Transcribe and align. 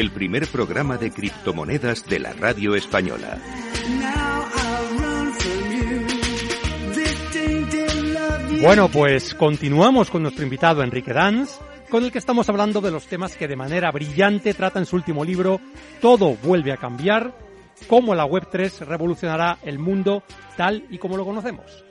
El 0.00 0.10
primer 0.10 0.46
programa 0.46 0.98
de 0.98 1.10
criptomonedas 1.10 2.06
de 2.06 2.18
la 2.18 2.34
radio 2.34 2.74
española. 2.74 3.38
Bueno, 8.60 8.90
pues 8.90 9.34
continuamos 9.34 10.10
con 10.10 10.22
nuestro 10.22 10.44
invitado 10.44 10.82
Enrique 10.82 11.14
Danz, 11.14 11.58
con 11.88 12.04
el 12.04 12.12
que 12.12 12.18
estamos 12.18 12.46
hablando 12.50 12.82
de 12.82 12.90
los 12.90 13.06
temas 13.06 13.36
que 13.36 13.48
de 13.48 13.56
manera 13.56 13.90
brillante 13.90 14.52
trata 14.52 14.78
en 14.78 14.86
su 14.86 14.96
último 14.96 15.24
libro 15.24 15.60
Todo 16.02 16.36
vuelve 16.42 16.72
a 16.72 16.76
cambiar, 16.76 17.34
cómo 17.86 18.14
la 18.14 18.26
Web3 18.26 18.80
revolucionará 18.80 19.58
el 19.62 19.78
mundo 19.78 20.22
tal 20.58 20.84
y 20.90 20.98
como 20.98 21.16
lo 21.16 21.24
conocemos. 21.24 21.84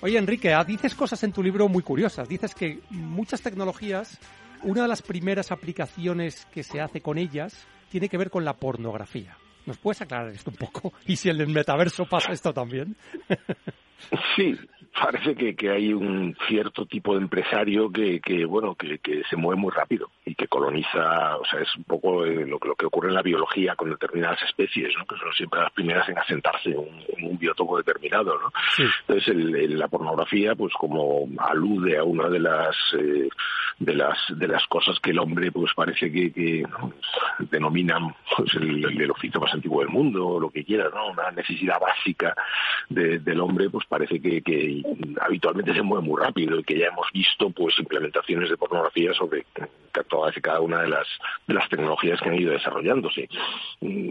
Oye, 0.00 0.16
Enrique, 0.16 0.54
ah, 0.54 0.62
dices 0.62 0.94
cosas 0.94 1.24
en 1.24 1.32
tu 1.32 1.42
libro 1.42 1.68
muy 1.68 1.82
curiosas. 1.82 2.28
Dices 2.28 2.54
que 2.54 2.80
muchas 2.90 3.40
tecnologías 3.40 4.20
una 4.66 4.82
de 4.82 4.88
las 4.88 5.00
primeras 5.00 5.52
aplicaciones 5.52 6.44
que 6.46 6.62
se 6.62 6.80
hace 6.80 7.00
con 7.00 7.18
ellas 7.18 7.66
tiene 7.88 8.08
que 8.08 8.18
ver 8.18 8.30
con 8.30 8.44
la 8.44 8.54
pornografía. 8.54 9.36
¿Nos 9.64 9.78
puedes 9.78 10.02
aclarar 10.02 10.28
esto 10.30 10.50
un 10.50 10.56
poco? 10.56 10.92
¿Y 11.06 11.16
si 11.16 11.30
en 11.30 11.40
el 11.40 11.48
metaverso 11.48 12.04
pasa 12.06 12.32
esto 12.32 12.52
también? 12.52 12.96
Sí, 14.36 14.54
parece 15.00 15.34
que, 15.34 15.56
que, 15.56 15.70
hay 15.70 15.92
un 15.92 16.36
cierto 16.46 16.84
tipo 16.84 17.14
de 17.14 17.22
empresario 17.22 17.90
que, 17.90 18.20
que 18.20 18.44
bueno 18.44 18.74
que, 18.74 18.98
que, 18.98 19.22
se 19.28 19.36
mueve 19.36 19.58
muy 19.58 19.72
rápido 19.72 20.10
y 20.24 20.34
que 20.34 20.48
coloniza 20.48 21.36
o 21.38 21.44
sea 21.46 21.60
es 21.60 21.76
un 21.76 21.84
poco 21.84 22.26
eh, 22.26 22.46
lo, 22.46 22.58
lo, 22.62 22.74
que 22.74 22.84
ocurre 22.84 23.08
en 23.08 23.14
la 23.14 23.22
biología 23.22 23.74
con 23.74 23.88
determinadas 23.88 24.42
especies 24.42 24.92
¿no? 24.98 25.06
que 25.06 25.16
son 25.16 25.32
siempre 25.32 25.60
las 25.60 25.72
primeras 25.72 26.06
en 26.10 26.18
asentarse 26.18 26.70
en 26.70 26.78
un, 26.78 27.02
en 27.16 27.24
un 27.26 27.38
biotopo 27.38 27.78
determinado 27.78 28.38
¿no? 28.38 28.52
Sí. 28.76 28.84
entonces 29.00 29.28
el, 29.28 29.56
el, 29.56 29.78
la 29.78 29.88
pornografía 29.88 30.54
pues 30.54 30.74
como 30.74 31.26
alude 31.38 31.96
a 31.96 32.04
una 32.04 32.28
de 32.28 32.40
las 32.40 32.76
eh, 32.98 33.28
de 33.78 33.94
las 33.94 34.18
de 34.30 34.48
las 34.48 34.66
cosas 34.66 34.98
que 35.00 35.10
el 35.10 35.18
hombre 35.18 35.52
pues 35.52 35.72
parece 35.74 36.10
que, 36.10 36.32
que 36.32 36.62
¿no? 36.62 36.92
denominan 37.50 38.14
pues 38.36 38.54
el, 38.54 38.84
el, 38.84 39.10
oficio 39.10 39.40
más 39.40 39.52
antiguo 39.52 39.80
del 39.80 39.90
mundo 39.90 40.26
o 40.26 40.40
lo 40.40 40.50
que 40.50 40.64
quiera 40.64 40.88
no 40.88 41.10
una 41.10 41.30
necesidad 41.30 41.78
básica 41.78 42.34
de, 42.88 43.18
del 43.18 43.40
hombre 43.40 43.68
pues 43.68 43.86
parece 43.86 44.20
que, 44.20 44.40
que 44.40 44.82
habitualmente 45.20 45.74
se 45.74 45.82
mueve 45.82 46.06
muy 46.06 46.22
rápido 46.22 46.58
y 46.58 46.64
que 46.64 46.78
ya 46.78 46.86
hemos 46.86 47.06
visto 47.12 47.50
pues 47.50 47.78
implementaciones 47.78 48.48
de 48.48 48.56
pornografía 48.56 49.12
sobre 49.12 49.44
todas 50.04 50.36
y 50.36 50.40
cada 50.40 50.60
una 50.60 50.82
de 50.82 50.88
las 50.88 51.06
de 51.46 51.54
las 51.54 51.68
tecnologías 51.68 52.20
que 52.20 52.28
han 52.28 52.40
ido 52.40 52.52
desarrollándose. 52.52 53.28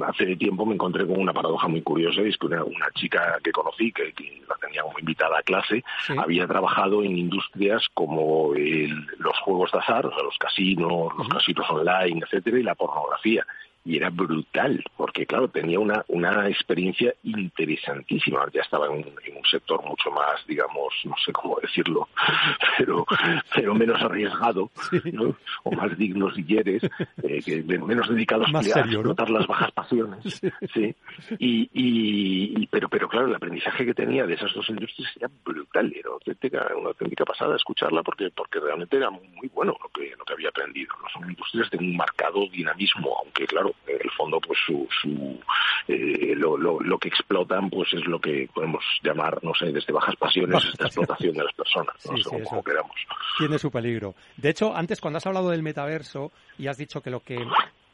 Hace 0.05 0.35
tiempo 0.35 0.66
me 0.66 0.75
encontré 0.75 1.05
con 1.05 1.19
una 1.19 1.33
paradoja 1.33 1.67
muy 1.67 1.81
curiosa 1.81 2.22
y 2.22 2.29
es 2.29 2.38
que 2.38 2.47
una, 2.47 2.63
una 2.63 2.89
chica 2.95 3.38
que 3.44 3.52
conocí, 3.52 3.91
que, 3.91 4.11
que, 4.13 4.41
la 4.47 4.55
tenía 4.55 4.83
como 4.83 5.00
invitada 5.00 5.39
a 5.39 5.44
clase, 5.44 5.83
sí. 6.05 6.13
había 6.17 6.47
trabajado 6.47 7.03
en 7.03 7.17
industrias 7.17 7.83
como 7.94 8.53
el, 8.55 9.05
los 9.17 9.38
juegos 9.39 9.54
de 9.63 9.79
azar, 9.79 10.05
los 10.05 10.37
casinos, 10.37 10.91
uh 10.91 11.09
-huh. 11.09 11.17
los 11.17 11.29
casinos 11.29 11.69
online, 11.69 12.21
etcétera, 12.23 12.59
y 12.59 12.63
la 12.63 12.75
pornografía 12.75 13.45
y 13.85 13.97
era 13.97 14.09
brutal, 14.09 14.84
porque 14.97 15.25
claro, 15.28 15.47
tenía 15.47 15.79
una, 15.79 16.03
una 16.07 16.50
experiencia 16.50 17.13
interesantísima. 17.23 18.46
Ya 18.51 18.62
estaba 18.62 18.88
en 18.88 18.94
un, 18.94 19.06
en 19.23 19.38
un 19.38 19.46
sector 19.50 19.84
mucho 19.85 20.09
más, 20.09 20.46
digamos, 20.47 20.94
no 21.03 21.16
sé 21.23 21.31
cómo 21.31 21.59
decirlo, 21.62 22.09
pero, 22.78 23.06
pero 23.53 23.75
menos 23.75 24.01
arriesgado. 24.01 24.72
¿no? 25.13 25.35
o 25.63 25.72
más 25.72 25.97
digno 25.97 26.31
si 26.34 26.44
quieres, 26.44 26.84
eh, 27.24 27.41
que 27.44 27.63
menos 27.63 28.09
dedicados 28.09 28.51
más 28.51 28.68
a 28.68 28.74
serio, 28.74 29.00
explotar 29.00 29.29
¿no? 29.29 29.40
las 29.40 29.47
bajas 29.47 29.72
pasiones. 29.72 30.41
Sí. 30.74 30.95
Y, 31.40 31.69
y, 31.74 32.62
y, 32.62 32.68
pero, 32.68 32.90
pero 32.90 33.07
claro, 33.07 33.28
el 33.28 33.35
aprendizaje 33.35 33.85
que 33.85 33.94
tenía 33.94 34.25
de 34.25 34.34
esas 34.34 34.53
dos 34.53 34.68
industrias 34.69 35.12
era 35.18 35.29
brutal, 35.44 35.94
era 35.95 36.09
auténtica, 36.09 36.68
una 36.75 36.90
auténtica 36.90 37.25
pasada 37.25 37.56
escucharla 37.56 38.01
porque, 38.03 38.29
porque 38.35 38.59
realmente 38.59 38.97
era 38.97 39.09
muy 39.09 39.47
bueno 39.53 39.75
lo 39.81 39.90
que, 39.90 40.13
lo 40.18 40.25
que 40.25 40.34
había 40.34 40.50
aprendido. 40.50 40.94
¿no? 41.01 41.09
Son 41.09 41.29
industrias 41.29 41.69
de 41.69 41.78
un 41.78 41.95
marcado 41.95 42.47
dinamismo, 42.51 43.18
aunque 43.24 43.45
claro, 43.45 43.75
en 43.88 44.02
el 44.02 44.12
fondo 44.12 44.40
pues 44.40 44.58
su, 44.66 44.88
su 45.02 45.40
eh, 45.88 46.34
lo, 46.36 46.58
lo, 46.58 46.80
lo, 46.80 46.97
que 46.97 47.09
explotan 47.09 47.69
pues 47.69 47.94
es 47.94 48.06
lo 48.06 48.19
que 48.19 48.50
podemos 48.53 48.84
llamar 49.03 49.40
no 49.44 49.53
sé 49.53 49.72
desde 49.72 49.94
bajas 49.94 50.16
pasiones 50.16 50.63
esta 50.66 50.86
explotación 50.86 51.34
de 51.34 51.44
las 51.44 51.53
personas 51.53 51.96
no 52.09 52.18
sí, 52.18 52.24
sé 52.24 52.30
sí, 52.38 52.44
cómo 52.50 52.63
queramos. 52.63 52.96
Tiene 53.38 53.59
su 53.59 53.72
peligro. 53.72 54.16
De 54.38 54.50
hecho 54.50 54.75
antes 54.75 55.00
cuando 55.00 55.18
has 55.18 55.28
hablado 55.28 55.50
del 55.50 55.63
metaverso 55.63 56.31
y 56.58 56.68
has 56.68 56.78
dicho 56.78 57.02
que 57.02 57.09
lo 57.09 57.19
que 57.19 57.38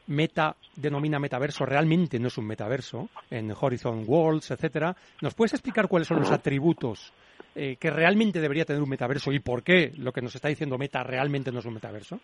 Meta 0.08 0.56
denomina 0.75 1.19
metaverso 1.19 1.66
realmente 1.66 2.19
no 2.19 2.28
es 2.28 2.38
un 2.38 2.48
metaverso 2.48 3.09
en 3.30 3.53
Horizon 3.59 4.03
Worlds 4.08 4.52
etcétera 4.52 4.96
nos 5.22 5.36
puedes 5.36 5.53
explicar 5.53 5.88
cuáles 5.88 6.08
son 6.08 6.19
los 6.19 6.31
atributos 6.31 7.13
eh, 7.53 7.78
que 7.80 7.90
realmente 7.92 8.42
debería 8.42 8.66
tener 8.66 8.81
un 8.81 8.90
metaverso 8.90 9.31
y 9.31 9.40
por 9.40 9.62
qué 9.63 9.92
lo 9.98 10.12
que 10.12 10.22
nos 10.22 10.34
está 10.34 10.48
diciendo 10.48 10.78
Meta 10.78 11.03
realmente 11.03 11.52
no 11.52 11.59
es 11.59 11.66
un 11.66 11.75
metaverso 11.75 12.19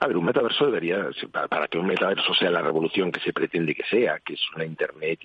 a 0.00 0.06
ver, 0.06 0.16
un 0.16 0.24
metaverso 0.24 0.64
debería, 0.66 1.10
para 1.48 1.68
que 1.68 1.78
un 1.78 1.86
metaverso 1.86 2.32
sea 2.34 2.50
la 2.50 2.62
revolución 2.62 3.12
que 3.12 3.20
se 3.20 3.34
pretende 3.34 3.74
que 3.74 3.84
sea, 3.84 4.18
que 4.20 4.32
es 4.32 4.40
una 4.56 4.64
Internet 4.64 5.20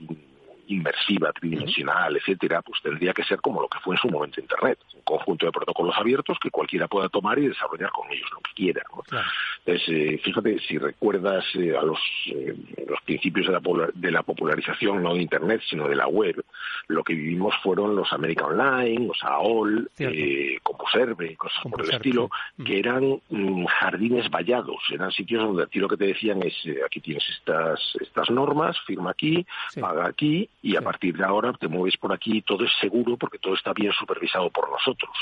inmersiva, 0.68 1.32
tridimensional, 1.32 2.16
etcétera, 2.18 2.62
pues 2.62 2.82
tendría 2.82 3.14
que 3.14 3.24
ser 3.24 3.42
como 3.42 3.62
lo 3.62 3.68
que 3.68 3.80
fue 3.80 3.96
en 3.96 4.02
su 4.02 4.10
momento 4.10 4.40
Internet, 4.40 4.80
un 4.94 5.02
conjunto 5.02 5.46
de 5.46 5.52
protocolos 5.52 5.96
abiertos 5.98 6.38
que 6.42 6.52
cualquiera 6.52 6.88
pueda 6.88 7.10
tomar 7.10 7.40
y 7.40 7.48
desarrollar 7.48 7.92
con 7.92 8.12
ellos 8.12 8.30
lo 8.32 8.40
que 8.40 8.52
quiera. 8.54 8.84
¿no? 8.96 9.02
Claro. 9.04 9.28
Entonces, 9.66 9.90
eh, 9.90 10.20
fíjate, 10.24 10.60
si 10.60 10.78
recuerdas 10.78 11.44
eh, 11.56 11.76
a 11.76 11.82
los, 11.82 12.00
eh, 12.28 12.56
los 12.88 13.02
principios 13.02 13.48
de 13.48 13.54
la, 13.54 13.62
de 13.94 14.12
la, 14.12 14.24
popularización 14.24 15.04
no 15.04 15.14
de 15.14 15.22
Internet, 15.22 15.62
sino 15.70 15.88
de 15.88 15.96
la 15.96 16.08
web, 16.08 16.44
lo 16.88 17.04
que 17.04 17.14
vivimos 17.14 17.54
fueron 17.64 17.96
los 17.96 18.12
América 18.14 18.46
Online, 18.46 19.08
los 19.08 19.24
AOL, 19.24 19.90
eh, 19.98 20.58
CompuServe, 20.62 21.36
cosas 21.36 21.64
por 21.70 21.84
el 21.84 21.94
estilo, 21.94 22.30
sí. 22.58 22.64
que 22.64 22.80
eran 22.80 23.22
mm, 23.30 23.66
jardines 23.66 24.30
vallados, 24.30 24.82
eran 24.92 25.12
sitios 25.12 25.44
donde 25.44 25.64
a 25.64 25.68
ti 25.68 25.80
lo 25.80 25.88
que 25.88 25.98
te 25.98 26.06
decían 26.06 26.42
es, 26.44 26.54
eh, 26.66 26.80
aquí 26.86 27.02
tienes 27.02 27.24
estas, 27.30 27.80
estas 28.00 28.30
normas, 28.30 28.78
firma 28.86 29.12
aquí, 29.12 29.46
sí. 29.70 29.82
paga 29.82 30.08
aquí, 30.08 30.50
y 30.66 30.76
a 30.76 30.82
partir 30.82 31.16
de 31.16 31.24
ahora 31.24 31.54
te 31.54 31.68
mueves 31.68 31.96
por 31.96 32.12
aquí, 32.12 32.42
todo 32.42 32.66
es 32.66 32.72
seguro 32.82 33.18
porque 33.18 33.38
todo 33.38 33.54
está 33.54 33.72
bien 33.72 33.94
supervisado 33.94 34.50
por 34.50 34.68
nosotros. 34.72 35.16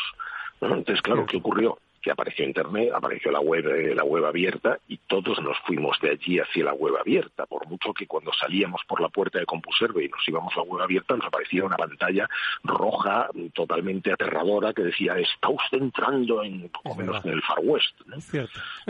¿no? 0.62 0.68
Entonces, 0.68 1.02
claro, 1.02 1.26
¿qué 1.26 1.36
ocurrió? 1.36 1.78
que 2.02 2.12
apareció 2.12 2.46
Internet, 2.46 2.92
apareció 2.94 3.32
la 3.32 3.40
web, 3.40 3.66
eh, 3.66 3.96
la 3.96 4.04
web 4.04 4.26
abierta 4.26 4.78
y 4.90 4.98
todos 4.98 5.42
nos 5.42 5.58
fuimos 5.60 5.98
de 6.02 6.12
allí 6.12 6.38
hacia 6.38 6.66
la 6.66 6.74
web 6.74 6.98
abierta, 6.98 7.46
por 7.46 7.66
mucho 7.66 7.94
que 7.94 8.08
cuando 8.08 8.34
salíamos 8.34 8.82
por 8.86 9.00
la 9.00 9.08
puerta 9.08 9.40
de 9.40 9.46
CompuServe 9.46 10.04
y 10.04 10.10
nos 10.10 10.20
íbamos 10.28 10.54
a 10.54 10.58
la 10.58 10.64
web 10.64 10.82
abierta 10.82 11.16
nos 11.16 11.26
aparecía 11.26 11.64
una 11.64 11.78
pantalla 11.78 12.30
roja 12.62 13.30
totalmente 13.54 14.12
aterradora 14.12 14.74
que 14.74 14.84
decía 14.84 15.18
está 15.18 15.48
usted 15.48 15.78
entrando 15.78 16.44
en 16.44 16.68
poco 16.68 16.94
menos 16.94 17.24
en 17.24 17.32
el 17.32 17.42
Far 17.42 17.60
West. 17.64 17.96
¿no? 18.06 18.18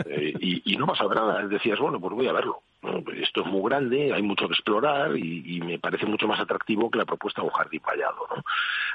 Eh, 0.06 0.34
y, 0.40 0.74
y 0.74 0.78
no 0.78 0.88
pasaba 0.88 1.14
nada, 1.14 1.46
decías, 1.46 1.78
bueno, 1.78 2.00
pues 2.00 2.14
voy 2.16 2.28
a 2.28 2.34
verlo. 2.34 2.64
Pues 2.84 3.18
esto 3.20 3.42
es 3.42 3.48
muy 3.48 3.70
grande, 3.70 4.14
hay 4.14 4.22
mucho 4.22 4.46
que 4.46 4.56
explorar 4.56 5.16
y, 5.18 5.62
me 5.62 5.80
parece 5.80 6.06
mucho 6.06 6.28
más 6.28 6.42
atractivo 6.42 6.92
que 6.92 6.98
la 6.98 7.06
propuesta 7.06 7.42
de 7.42 7.48
un 7.48 7.54
jardín 7.54 7.82
vallado. 7.88 8.28
¿no? 8.36 8.44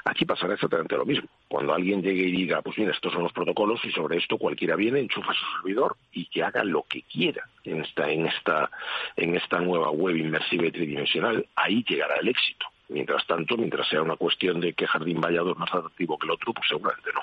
Aquí 0.05 0.25
pasará 0.25 0.53
exactamente 0.53 0.95
lo 0.95 1.05
mismo. 1.05 1.27
Cuando 1.47 1.73
alguien 1.73 2.03
llegue 2.03 2.27
y 2.27 2.31
diga, 2.31 2.61
pues 2.61 2.77
mira, 2.77 2.91
estos 2.91 3.11
son 3.11 3.23
los 3.23 3.33
protocolos 3.33 3.83
y 3.83 3.91
sobre 3.91 4.17
esto 4.17 4.37
cualquiera 4.37 4.75
viene, 4.75 4.99
enchufa 4.99 5.33
su 5.33 5.43
servidor 5.57 5.97
y 6.11 6.27
que 6.27 6.43
haga 6.43 6.63
lo 6.63 6.83
que 6.87 7.01
quiera 7.01 7.49
en 7.63 7.81
esta, 7.81 8.11
en 8.11 8.27
esta, 8.27 8.69
en 9.15 9.35
esta 9.35 9.59
nueva 9.59 9.89
web 9.89 10.15
inmersiva 10.15 10.67
y 10.67 10.71
tridimensional, 10.71 11.47
ahí 11.55 11.83
llegará 11.87 12.17
el 12.17 12.27
éxito. 12.27 12.67
Mientras 12.89 13.25
tanto, 13.25 13.57
mientras 13.57 13.87
sea 13.87 14.03
una 14.03 14.17
cuestión 14.17 14.59
de 14.59 14.73
que 14.73 14.85
jardín 14.85 15.19
vallado 15.19 15.53
es 15.53 15.57
más 15.57 15.73
atractivo 15.73 16.19
que 16.19 16.27
el 16.27 16.31
otro, 16.31 16.53
pues 16.53 16.67
seguramente 16.67 17.09
no. 17.13 17.21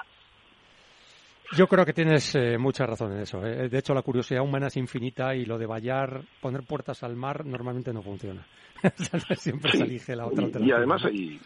Yo 1.53 1.67
creo 1.67 1.85
que 1.85 1.93
tienes 1.93 2.35
eh, 2.35 2.59
mucha 2.59 2.87
razón 2.87 3.13
en 3.13 3.21
eso. 3.21 3.45
¿eh? 3.47 3.69
De 3.69 3.79
hecho, 3.79 3.95
la 3.95 4.03
curiosidad 4.03 4.43
humana 4.43 4.67
es 4.67 4.77
infinita 4.77 5.35
y 5.35 5.45
lo 5.45 5.59
de 5.59 5.67
vallar, 5.67 6.23
poner 6.41 6.65
puertas 6.65 7.03
al 7.03 7.17
mar, 7.17 7.45
normalmente 7.47 7.93
no 7.93 8.03
funciona. 8.03 8.45
Siempre 9.37 9.73
se 9.73 9.85
elige 9.85 10.17
la 10.17 10.27
otra 10.27 10.45
alternativa. 10.45 10.77
Y 10.77 10.79
además 10.79 11.05
hay, 11.05 11.41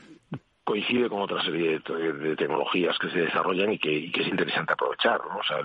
coincide 0.70 1.08
con 1.08 1.22
otra 1.22 1.42
serie 1.42 1.80
de, 1.80 2.36
tecnologías 2.36 2.96
que 3.00 3.10
se 3.10 3.22
desarrollan 3.22 3.72
y 3.72 3.78
que, 3.80 4.06
es 4.14 4.28
interesante 4.28 4.72
aprovechar. 4.72 5.20
¿no? 5.28 5.38
O 5.38 5.42
sea, 5.42 5.56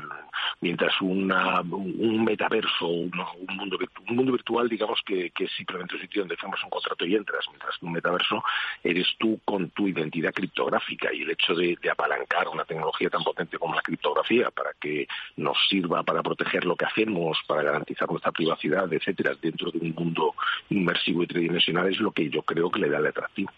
mientras 0.61 0.99
una, 0.99 1.61
un 1.61 2.23
metaverso, 2.23 2.87
un, 2.87 3.11
mundo, 3.55 3.77
un 4.09 4.15
mundo 4.15 4.31
virtual, 4.31 4.67
digamos 4.67 4.99
que, 5.05 5.29
que 5.29 5.43
es 5.43 5.51
simplemente 5.51 5.93
un 5.93 6.01
sitio 6.01 6.23
donde 6.23 6.35
firmas 6.37 6.63
un 6.63 6.71
contrato 6.71 7.05
y 7.05 7.15
entras, 7.15 7.45
mientras 7.49 7.77
que 7.77 7.85
un 7.85 7.91
metaverso 7.91 8.43
eres 8.83 9.07
tú 9.19 9.39
con 9.45 9.69
tu 9.69 9.87
identidad 9.87 10.33
criptográfica 10.33 11.13
y 11.13 11.21
el 11.21 11.29
hecho 11.29 11.53
de, 11.53 11.77
apalancar 11.91 12.47
una 12.47 12.65
tecnología 12.65 13.11
tan 13.11 13.23
potente 13.23 13.59
como 13.59 13.75
la 13.75 13.83
criptografía 13.83 14.49
para 14.49 14.71
que 14.81 15.07
nos 15.37 15.55
sirva 15.69 16.01
para 16.01 16.23
proteger 16.23 16.65
lo 16.65 16.75
que 16.75 16.85
hacemos, 16.85 17.37
para 17.45 17.61
garantizar 17.61 18.09
nuestra 18.09 18.31
privacidad, 18.31 18.91
etcétera, 18.91 19.33
dentro 19.39 19.69
de 19.69 19.77
un 19.77 19.91
mundo 19.91 20.33
inmersivo 20.69 21.21
y 21.21 21.27
tridimensional 21.27 21.87
es 21.89 21.99
lo 21.99 22.11
que 22.11 22.27
yo 22.27 22.41
creo 22.41 22.71
que 22.71 22.79
le 22.79 22.89
da 22.89 22.97
el 22.97 23.05
atractivo. 23.05 23.51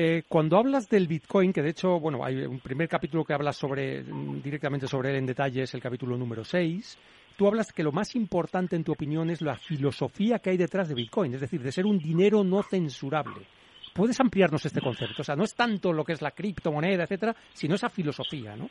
Eh, 0.00 0.22
cuando 0.28 0.56
hablas 0.56 0.88
del 0.88 1.08
Bitcoin, 1.08 1.52
que 1.52 1.60
de 1.60 1.70
hecho, 1.70 1.98
bueno, 1.98 2.24
hay 2.24 2.36
un 2.42 2.60
primer 2.60 2.88
capítulo 2.88 3.24
que 3.24 3.32
habla 3.32 3.52
sobre, 3.52 4.04
directamente 4.04 4.86
sobre 4.86 5.10
él 5.10 5.16
en 5.16 5.26
detalle, 5.26 5.64
es 5.64 5.74
el 5.74 5.80
capítulo 5.80 6.16
número 6.16 6.44
6, 6.44 6.96
tú 7.36 7.48
hablas 7.48 7.72
que 7.72 7.82
lo 7.82 7.90
más 7.90 8.14
importante 8.14 8.76
en 8.76 8.84
tu 8.84 8.92
opinión 8.92 9.28
es 9.28 9.42
la 9.42 9.56
filosofía 9.56 10.38
que 10.38 10.50
hay 10.50 10.56
detrás 10.56 10.88
de 10.88 10.94
Bitcoin, 10.94 11.34
es 11.34 11.40
decir, 11.40 11.60
de 11.60 11.72
ser 11.72 11.84
un 11.84 11.98
dinero 11.98 12.44
no 12.44 12.62
censurable. 12.62 13.44
¿Puedes 13.92 14.20
ampliarnos 14.20 14.64
este 14.64 14.80
concepto? 14.80 15.22
O 15.22 15.24
sea, 15.24 15.34
no 15.34 15.42
es 15.42 15.56
tanto 15.56 15.92
lo 15.92 16.04
que 16.04 16.12
es 16.12 16.22
la 16.22 16.30
criptomoneda, 16.30 17.02
etcétera, 17.02 17.34
sino 17.52 17.74
esa 17.74 17.88
filosofía, 17.88 18.54
¿no? 18.54 18.70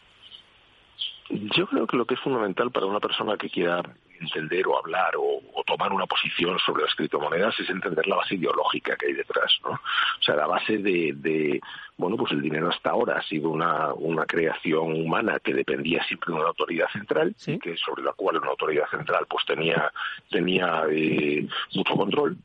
Yo 1.29 1.67
creo 1.67 1.85
que 1.87 1.97
lo 1.97 2.05
que 2.05 2.13
es 2.13 2.21
fundamental 2.21 2.71
para 2.71 2.85
una 2.85 3.01
persona 3.01 3.35
que 3.35 3.49
quiera 3.49 3.83
entender 4.19 4.67
o 4.67 4.77
hablar 4.77 5.13
o, 5.17 5.41
tomar 5.65 5.91
una 5.91 6.05
posición 6.05 6.57
sobre 6.59 6.83
las 6.83 6.95
criptomonedas 6.95 7.59
es 7.59 7.69
entender 7.69 8.07
la 8.07 8.15
base 8.15 8.35
ideológica 8.35 8.95
que 8.95 9.07
hay 9.07 9.13
detrás, 9.13 9.51
¿no? 9.65 9.71
O 9.71 10.23
sea, 10.23 10.33
la 10.35 10.47
base 10.47 10.77
de, 10.77 11.59
bueno, 11.97 12.15
pues 12.15 12.31
el 12.31 12.41
dinero 12.41 12.69
hasta 12.69 12.91
ahora 12.91 13.17
ha 13.17 13.23
sido 13.23 13.49
una, 13.49 13.93
una 13.93 14.25
creación 14.25 14.93
humana 14.93 15.39
que 15.43 15.53
dependía 15.53 16.01
siempre 16.05 16.31
de 16.31 16.39
una 16.39 16.47
autoridad 16.47 16.87
central, 16.93 17.35
que 17.61 17.75
sobre 17.75 18.01
la 18.01 18.13
cual 18.13 18.37
una 18.37 18.51
autoridad 18.51 18.89
central 18.89 19.25
pues 19.29 19.45
tenía, 19.45 19.91
tenía 20.29 20.83
eh, 20.89 21.45
mucho 21.73 21.95
control 21.95 22.37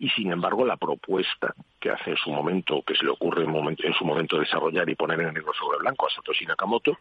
y 0.00 0.08
sin 0.10 0.32
embargo 0.32 0.66
la 0.66 0.76
propuesta 0.76 1.54
que 1.84 1.90
hace 1.90 2.12
en 2.12 2.16
su 2.16 2.30
momento, 2.30 2.82
que 2.82 2.94
se 2.94 3.04
le 3.04 3.10
ocurre 3.10 3.44
en, 3.44 3.92
su 3.92 4.06
momento 4.06 4.38
desarrollar 4.38 4.88
y 4.88 4.94
poner 4.94 5.20
en 5.20 5.34
negro 5.34 5.52
sobre 5.52 5.76
blanco 5.80 6.06
a 6.06 6.10
Satoshi 6.10 6.46
Nakamoto, 6.46 6.96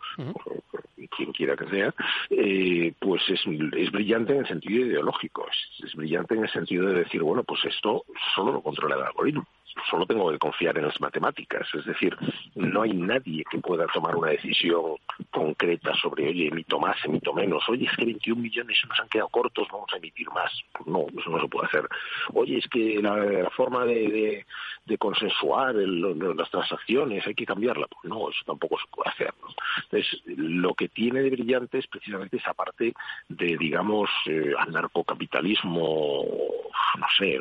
quien 1.16 1.32
quiera 1.32 1.56
que 1.56 1.70
sea, 1.70 1.94
eh, 2.30 2.94
pues 3.00 3.22
es, 3.30 3.40
es, 3.78 3.92
brillante 3.92 4.34
en 4.34 4.40
el 4.40 4.48
sentido 4.48 4.86
ideológico, 4.86 5.48
es, 5.50 5.86
es 5.86 5.96
brillante 5.96 6.36
en 6.36 6.44
el 6.44 6.50
sentido 6.50 6.88
de 6.88 6.96
decir, 6.96 7.22
bueno, 7.24 7.46
pues 7.46 7.64
esto 7.64 8.04
solo 8.36 8.52
lo 8.52 8.62
controla 8.62 8.96
el 8.96 9.04
algoritmo 9.04 9.48
solo 9.90 10.06
tengo 10.06 10.32
que 10.32 10.40
confiar 10.40 10.78
en 10.78 10.88
las 10.88 11.00
matemáticas. 11.02 11.68
Es 11.74 11.86
decir, 11.86 12.16
no 12.56 12.82
hay 12.82 12.94
nadie 12.94 13.44
que 13.50 13.60
pueda 13.60 13.88
tomar 13.88 14.16
una 14.16 14.32
decisión 14.32 14.98
concreta 15.32 15.94
sobre, 15.96 16.30
oye, 16.30 16.48
emito 16.48 16.80
más, 16.80 16.98
emito 17.06 17.34
menos. 17.34 17.64
Oye, 17.70 17.86
es 17.86 17.98
que 17.98 18.06
21 18.06 18.42
millones 18.42 18.78
nos 18.88 19.00
han 19.00 19.10
quedado 19.10 19.30
cortos, 19.30 19.68
vamos 19.72 19.90
a 19.94 19.98
emitir 19.98 20.30
más. 20.32 20.52
No, 20.86 21.06
eso 21.18 21.30
no 21.30 21.42
se 21.42 21.48
puede 21.48 21.68
hacer. 21.68 21.88
Oye, 22.34 22.58
es 22.58 22.68
que 22.68 23.02
la, 23.02 23.50
forma 23.52 23.86
de, 23.86 24.46
de, 24.86 24.98
consensuar 24.98 25.76
las 25.76 26.50
transacciones 26.50 27.26
hay 27.26 27.36
que 27.36 27.46
cambiarla. 27.46 27.88
Pues 27.88 28.04
no, 28.04 28.30
eso 28.30 28.40
tampoco 28.46 28.78
se 28.78 28.88
puede 28.88 29.10
hacer. 29.10 29.34
Entonces, 29.84 30.22
lo 30.26 30.74
que 30.74 30.90
tiene 30.90 31.22
de 31.22 31.30
brillante 31.30 31.80
es 31.80 31.88
precisamente 31.88 32.38
esa 32.38 32.54
parte 32.54 32.94
de, 33.28 33.58
digamos, 33.58 34.10
eh, 34.28 34.54
anarcocapitalismo, 34.58 36.26
no 36.98 37.08
sé, 37.18 37.40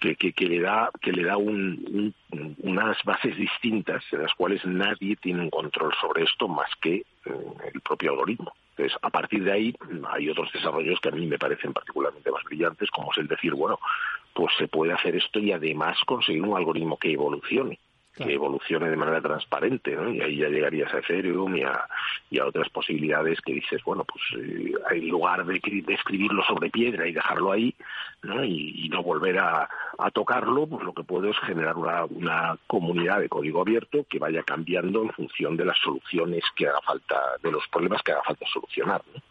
que, 0.00 0.32
que, 0.32 0.46
le 0.46 0.60
da 0.60 0.90
que 1.00 1.12
le 1.12 1.24
da 1.24 1.36
unas 1.36 3.02
bases 3.04 3.36
distintas 3.36 4.04
en 4.12 4.22
las 4.22 4.34
cuales 4.34 4.64
nadie 4.64 5.16
tiene 5.16 5.42
un 5.42 5.50
control 5.50 5.92
sobre 6.00 6.24
esto 6.24 6.48
más 6.48 6.70
que 6.80 6.94
eh, 6.96 7.04
el 7.72 7.80
propio 7.80 8.12
algoritmo. 8.12 8.52
Entonces, 8.70 8.96
a 9.02 9.10
partir 9.10 9.42
de 9.42 9.52
ahí 9.52 9.74
hay 10.08 10.28
otros 10.28 10.52
desarrollos 10.52 11.00
que 11.00 11.08
a 11.08 11.12
mí 11.12 11.26
me 11.26 11.38
parecen 11.38 11.72
particularmente 11.72 12.30
más 12.30 12.44
brillantes, 12.44 12.90
como 12.90 13.10
es 13.12 13.18
el 13.18 13.26
decir, 13.26 13.54
bueno, 13.54 13.78
pues 14.32 14.54
se 14.56 14.68
puede 14.68 14.92
hacer 14.92 15.16
esto 15.16 15.40
y 15.40 15.50
además 15.52 15.98
conseguir 16.06 16.42
un 16.42 16.56
algoritmo 16.56 16.96
que 16.96 17.12
evolucione 17.12 17.78
que 18.18 18.34
evolucione 18.34 18.90
de 18.90 18.96
manera 18.96 19.20
transparente, 19.20 19.94
¿no? 19.94 20.12
Y 20.12 20.20
ahí 20.20 20.36
ya 20.36 20.48
llegarías 20.48 20.92
a 20.92 20.98
Ethereum 20.98 21.56
y 21.56 21.62
a, 21.62 21.88
y 22.30 22.38
a 22.38 22.46
otras 22.46 22.68
posibilidades 22.70 23.40
que 23.40 23.54
dices, 23.54 23.82
bueno, 23.84 24.04
pues 24.04 24.22
eh, 24.42 24.72
en 24.90 25.08
lugar 25.08 25.44
de, 25.46 25.60
escribirlo 25.88 26.42
sobre 26.44 26.70
piedra 26.70 27.06
y 27.06 27.12
dejarlo 27.12 27.52
ahí, 27.52 27.74
¿no? 28.22 28.44
Y, 28.44 28.88
no 28.88 29.02
volver 29.02 29.38
a, 29.38 29.68
a, 29.98 30.10
tocarlo, 30.10 30.66
pues 30.66 30.82
lo 30.82 30.94
que 30.94 31.04
puedo 31.04 31.30
es 31.30 31.36
generar 31.40 31.76
una, 31.76 32.04
una 32.06 32.58
comunidad 32.66 33.20
de 33.20 33.28
código 33.28 33.60
abierto 33.60 34.06
que 34.08 34.18
vaya 34.18 34.42
cambiando 34.42 35.02
en 35.02 35.10
función 35.10 35.56
de 35.56 35.66
las 35.66 35.76
soluciones 35.78 36.42
que 36.56 36.66
haga 36.66 36.80
falta, 36.80 37.16
de 37.42 37.52
los 37.52 37.68
problemas 37.68 38.02
que 38.02 38.12
haga 38.12 38.22
falta 38.22 38.46
solucionar, 38.52 39.02
¿no? 39.14 39.22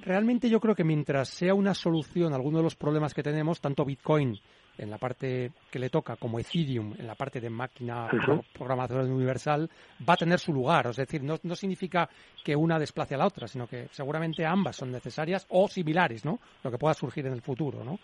Realmente 0.00 0.50
yo 0.50 0.60
creo 0.60 0.74
que 0.74 0.84
mientras 0.84 1.28
sea 1.28 1.54
una 1.54 1.74
solución 1.74 2.32
a 2.32 2.36
alguno 2.36 2.58
de 2.58 2.64
los 2.64 2.74
problemas 2.74 3.14
que 3.14 3.22
tenemos, 3.22 3.60
tanto 3.60 3.84
Bitcoin 3.84 4.40
en 4.78 4.90
la 4.90 4.98
parte 4.98 5.52
que 5.70 5.78
le 5.78 5.90
toca, 5.90 6.16
como 6.16 6.38
Ethereum 6.38 6.94
en 6.98 7.06
la 7.06 7.14
parte 7.14 7.40
de 7.40 7.50
máquina 7.50 8.08
programación 8.52 9.10
universal, 9.10 9.70
va 10.08 10.14
a 10.14 10.16
tener 10.16 10.38
su 10.38 10.52
lugar. 10.52 10.86
Es 10.88 10.96
decir, 10.96 11.22
no, 11.22 11.38
no, 11.42 11.54
significa 11.54 12.08
que 12.42 12.56
una 12.56 12.78
desplace 12.78 13.14
a 13.14 13.18
la 13.18 13.26
otra, 13.26 13.46
sino 13.46 13.66
que 13.66 13.88
seguramente 13.90 14.44
ambas 14.44 14.76
son 14.76 14.90
necesarias 14.90 15.46
o 15.50 15.68
similares, 15.68 16.24
¿no? 16.24 16.40
Lo 16.62 16.70
que 16.70 16.78
pueda 16.78 16.94
surgir 16.94 17.26
en 17.26 17.32
el 17.32 17.42
futuro, 17.42 17.84
¿no? 17.84 17.98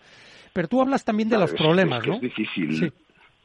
Pero 0.53 0.67
tú 0.67 0.81
hablas 0.81 1.03
también 1.03 1.29
de 1.29 1.37
los 1.37 1.53
problemas, 1.53 2.05
¿no? 2.05 2.15
Es 2.15 2.21
difícil. 2.21 2.93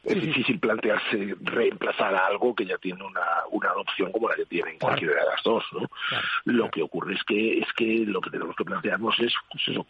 Es 0.04 0.22
difícil 0.22 0.60
plantearse 0.60 1.34
reemplazar 1.42 2.14
a 2.14 2.26
algo 2.26 2.54
que 2.54 2.64
ya 2.64 2.78
tiene 2.78 3.02
una, 3.02 3.44
una 3.50 3.70
adopción 3.70 4.12
como 4.12 4.28
la 4.28 4.36
que 4.36 4.46
tienen 4.46 4.78
cualquiera 4.78 5.14
de 5.14 5.30
las 5.30 5.42
dos, 5.42 5.64
¿no? 5.72 5.88
Lo 6.44 6.70
que 6.70 6.82
ocurre 6.82 7.14
es 7.14 7.24
que 7.24 7.58
es 7.58 7.72
que 7.72 8.04
lo 8.06 8.20
que 8.20 8.30
tenemos 8.30 8.54
que 8.54 8.64
plantearnos 8.64 9.18
es 9.18 9.34
pues 9.50 9.68
eso, 9.68 9.86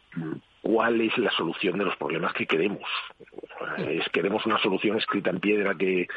cuál 0.62 1.00
es 1.00 1.16
la 1.18 1.30
solución 1.32 1.78
de 1.78 1.84
los 1.84 1.96
problemas 1.96 2.32
que 2.32 2.46
queremos. 2.46 2.88
Es, 3.78 4.08
queremos 4.08 4.44
una 4.46 4.58
solución 4.58 4.96
escrita 4.96 5.30
en 5.30 5.40
piedra 5.40 5.74
que, 5.74 6.08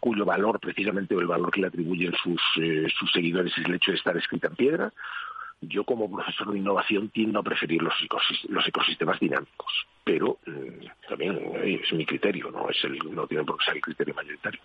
cuyo 0.00 0.24
valor 0.24 0.58
precisamente 0.58 1.14
o 1.14 1.20
el 1.20 1.26
valor 1.26 1.50
que 1.50 1.60
le 1.60 1.66
atribuyen 1.66 2.14
sus, 2.22 2.40
eh, 2.56 2.86
sus 2.98 3.12
seguidores 3.12 3.52
es 3.56 3.64
el 3.66 3.74
hecho 3.74 3.90
de 3.90 3.98
estar 3.98 4.16
escrita 4.16 4.48
en 4.48 4.56
piedra 4.56 4.92
yo 5.60 5.84
como 5.84 6.10
profesor 6.10 6.52
de 6.52 6.58
innovación 6.58 7.10
tiendo 7.10 7.40
a 7.40 7.42
preferir 7.42 7.82
los, 7.82 7.94
los 8.48 8.66
ecosistemas 8.66 9.20
dinámicos, 9.20 9.86
pero 10.04 10.38
mm, 10.46 11.08
también 11.08 11.36
eh, 11.56 11.80
es 11.84 11.92
mi 11.92 12.06
criterio, 12.06 12.50
no 12.50 12.68
es 12.68 12.82
el, 12.84 12.98
no 13.14 13.26
tiene 13.26 13.44
por 13.44 13.58
qué 13.58 13.64
ser 13.66 13.76
el 13.76 13.82
criterio 13.82 14.14
mayoritario. 14.14 14.60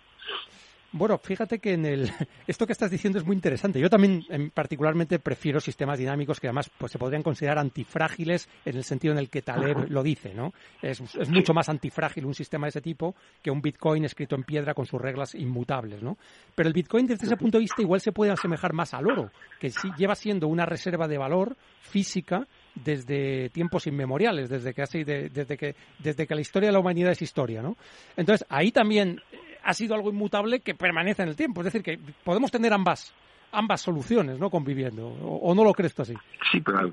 Bueno, 0.96 1.18
fíjate 1.18 1.58
que 1.58 1.74
en 1.74 1.84
el 1.84 2.10
esto 2.46 2.66
que 2.66 2.72
estás 2.72 2.90
diciendo 2.90 3.18
es 3.18 3.24
muy 3.26 3.36
interesante. 3.36 3.78
Yo 3.78 3.90
también 3.90 4.24
particularmente 4.54 5.18
prefiero 5.18 5.60
sistemas 5.60 5.98
dinámicos 5.98 6.40
que 6.40 6.46
además 6.46 6.70
pues 6.78 6.90
se 6.90 6.98
podrían 6.98 7.22
considerar 7.22 7.58
antifrágiles 7.58 8.48
en 8.64 8.76
el 8.76 8.84
sentido 8.84 9.12
en 9.12 9.18
el 9.18 9.28
que 9.28 9.42
Taleb 9.42 9.90
lo 9.90 10.02
dice, 10.02 10.32
¿no? 10.32 10.54
Es, 10.80 11.00
es, 11.00 11.28
mucho 11.28 11.52
más 11.52 11.68
antifrágil 11.68 12.24
un 12.24 12.34
sistema 12.34 12.66
de 12.66 12.70
ese 12.70 12.80
tipo 12.80 13.14
que 13.42 13.50
un 13.50 13.60
Bitcoin 13.60 14.06
escrito 14.06 14.36
en 14.36 14.44
piedra 14.44 14.72
con 14.72 14.86
sus 14.86 15.00
reglas 15.00 15.34
inmutables, 15.34 16.02
¿no? 16.02 16.16
Pero 16.54 16.68
el 16.68 16.72
Bitcoin 16.72 17.06
desde 17.06 17.26
ese 17.26 17.36
punto 17.36 17.58
de 17.58 17.62
vista 17.62 17.82
igual 17.82 18.00
se 18.00 18.12
puede 18.12 18.32
asemejar 18.32 18.72
más 18.72 18.94
al 18.94 19.06
oro, 19.06 19.30
que 19.60 19.68
sí 19.68 19.90
lleva 19.98 20.14
siendo 20.14 20.48
una 20.48 20.64
reserva 20.64 21.06
de 21.06 21.18
valor 21.18 21.56
física 21.82 22.46
desde 22.74 23.50
tiempos 23.50 23.86
inmemoriales, 23.86 24.48
desde 24.48 24.72
que, 24.72 24.82
así, 24.82 25.04
desde 25.04 25.56
que 25.56 25.74
desde 25.98 26.26
que 26.26 26.34
la 26.34 26.40
historia 26.40 26.68
de 26.68 26.72
la 26.72 26.78
humanidad 26.78 27.12
es 27.12 27.22
historia, 27.22 27.62
¿no? 27.62 27.76
Entonces 28.16 28.46
ahí 28.48 28.72
también 28.72 29.20
ha 29.66 29.74
sido 29.74 29.96
algo 29.96 30.10
inmutable 30.10 30.60
que 30.60 30.74
permanece 30.74 31.22
en 31.22 31.28
el 31.28 31.36
tiempo. 31.36 31.60
Es 31.60 31.66
decir, 31.66 31.82
que 31.82 31.98
podemos 32.24 32.50
tener 32.50 32.72
ambas 32.72 33.12
ambas 33.52 33.80
soluciones, 33.80 34.38
¿no? 34.38 34.50
Conviviendo. 34.50 35.08
¿O, 35.08 35.54
no 35.54 35.64
lo 35.64 35.72
crees 35.72 35.94
tú 35.94 36.02
así? 36.02 36.14
Sí, 36.52 36.60
pero 36.60 36.92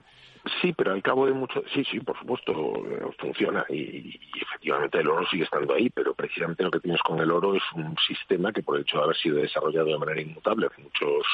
Sí, 0.61 0.73
pero 0.73 0.91
al 0.91 1.01
cabo 1.01 1.25
de 1.25 1.31
mucho, 1.31 1.63
sí, 1.73 1.85
sí, 1.89 1.99
por 2.01 2.17
supuesto, 2.19 2.51
eh, 2.51 3.01
funciona 3.17 3.65
y, 3.69 4.19
efectivamente 4.35 4.99
el 4.99 5.07
oro 5.07 5.25
sigue 5.27 5.45
estando 5.45 5.73
ahí, 5.73 5.89
pero 5.89 6.13
precisamente 6.13 6.63
lo 6.63 6.71
que 6.71 6.81
tienes 6.81 7.01
con 7.01 7.19
el 7.19 7.31
oro 7.31 7.55
es 7.55 7.63
un 7.75 7.95
sistema 8.05 8.51
que 8.51 8.61
por 8.61 8.75
el 8.75 8.81
hecho 8.81 8.97
de 8.97 9.03
haber 9.03 9.15
sido 9.15 9.37
desarrollado 9.37 9.85
de 9.85 9.97
manera 9.97 10.21
inmutable 10.21 10.67
hace 10.67 10.81
muchos, 10.81 11.25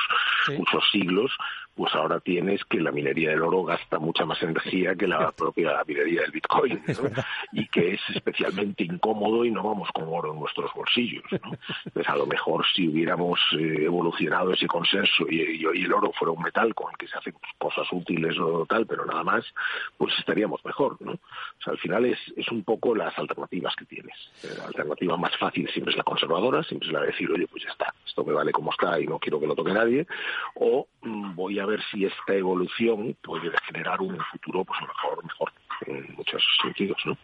muchos 0.58 0.84
siglos, 0.92 1.32
pues 1.76 1.96
ahora 1.96 2.20
tienes 2.20 2.64
que 2.66 2.82
la 2.82 2.92
minería 2.92 3.30
del 3.30 3.42
oro 3.42 3.64
gasta 3.64 4.00
mucha 4.00 4.26
más 4.26 4.42
energía 4.44 4.96
que 4.96 5.08
la 5.08 5.32
propia 5.38 5.82
minería 5.88 6.22
del 6.22 6.32
Bitcoin, 6.32 6.84
y 7.54 7.68
que 7.68 7.94
es 7.94 8.02
especialmente 8.14 8.84
incómodo 8.84 9.46
y 9.46 9.52
no 9.52 9.64
vamos 9.64 9.90
con 9.94 10.04
oro 10.08 10.34
en 10.34 10.40
nuestros 10.40 10.72
bolsillos. 10.74 11.24
¿no? 11.32 11.52
Pues 11.94 12.08
a 12.08 12.16
lo 12.16 12.26
mejor 12.26 12.66
si 12.76 12.88
hubiéramos 12.88 13.40
eh, 13.58 13.86
evolucionado 13.86 14.52
ese 14.54 14.68
consenso 14.68 15.26
y, 15.30 15.66
el 15.66 15.94
oro 15.94 16.12
fuera 16.12 16.34
un 16.34 16.44
metal 16.44 16.76
con 16.76 16.92
el 16.92 16.98
que 16.98 17.08
se 17.08 17.18
hacen 17.18 17.34
cosas 17.58 17.88
útiles 17.92 18.38
o 18.40 18.66
tal, 18.66 18.86
pero 18.86 18.99
nada 19.06 19.24
más, 19.24 19.46
pues 19.98 20.14
estaríamos 20.20 20.64
mejor. 20.66 20.98
¿no? 21.02 21.14
O 21.14 21.62
sea, 21.64 21.74
al 21.74 21.80
final 21.80 22.06
es, 22.06 22.20
es 22.36 22.48
un 22.50 22.64
poco 22.64 22.96
las 22.96 23.18
alternativas 23.18 23.76
que 23.76 23.86
tienes. 23.86 24.16
Eh, 24.44 24.48
la 24.58 24.66
alternativa 24.66 25.18
más 25.18 25.36
fácil 25.38 25.70
siempre 25.72 25.92
es 25.92 25.98
la 25.98 26.04
conservadora, 26.04 26.64
siempre 26.64 26.88
es 26.88 26.94
la 26.94 27.02
de 27.02 27.08
decir, 27.08 27.32
oye, 27.32 27.48
pues 27.48 27.64
ya 27.64 27.72
está, 27.72 27.94
esto 28.06 28.24
me 28.24 28.34
vale 28.34 28.52
como 28.52 28.72
está 28.72 29.00
y 29.00 29.08
no 29.08 29.20
quiero 29.20 29.40
que 29.40 29.48
lo 29.48 29.56
toque 29.56 29.74
nadie, 29.74 30.08
o 30.56 30.88
mm, 31.02 31.36
voy 31.36 31.60
a 31.60 31.66
ver 31.66 31.82
si 31.92 32.06
esta 32.06 32.34
evolución 32.34 33.16
puede 33.22 33.52
generar 33.68 34.02
un 34.02 34.18
futuro 34.32 34.64
pues 34.66 34.80
mejor, 34.82 35.24
mejor 35.24 35.52
en 35.88 36.16
muchos 36.16 36.44
sentidos, 36.62 36.98
¿no? 37.06 37.18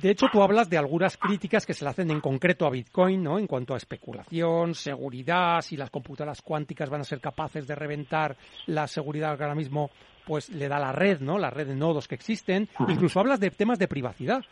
De 0.00 0.10
hecho, 0.10 0.26
tú 0.30 0.42
hablas 0.42 0.68
de 0.68 0.76
algunas 0.76 1.16
críticas 1.16 1.64
que 1.64 1.72
se 1.72 1.84
le 1.84 1.90
hacen 1.90 2.10
en 2.10 2.20
concreto 2.20 2.66
a 2.66 2.70
Bitcoin, 2.70 3.22
¿no? 3.22 3.38
En 3.38 3.46
cuanto 3.46 3.74
a 3.74 3.76
especulación, 3.76 4.74
seguridad, 4.74 5.60
si 5.60 5.76
las 5.76 5.90
computadoras 5.90 6.42
cuánticas 6.42 6.90
van 6.90 7.02
a 7.02 7.04
ser 7.04 7.20
capaces 7.20 7.64
de 7.68 7.76
reventar 7.76 8.36
la 8.66 8.88
seguridad 8.88 9.36
que 9.36 9.44
ahora 9.44 9.54
mismo 9.54 9.90
pues 10.26 10.48
le 10.50 10.68
da 10.68 10.78
la 10.78 10.92
red, 10.92 11.20
¿no? 11.20 11.38
La 11.38 11.50
red 11.50 11.66
de 11.66 11.74
nodos 11.74 12.08
que 12.08 12.14
existen. 12.14 12.68
Incluso 12.88 13.20
hablas 13.20 13.40
de 13.40 13.50
temas 13.50 13.78
de 13.78 13.88
privacidad. 13.88 14.42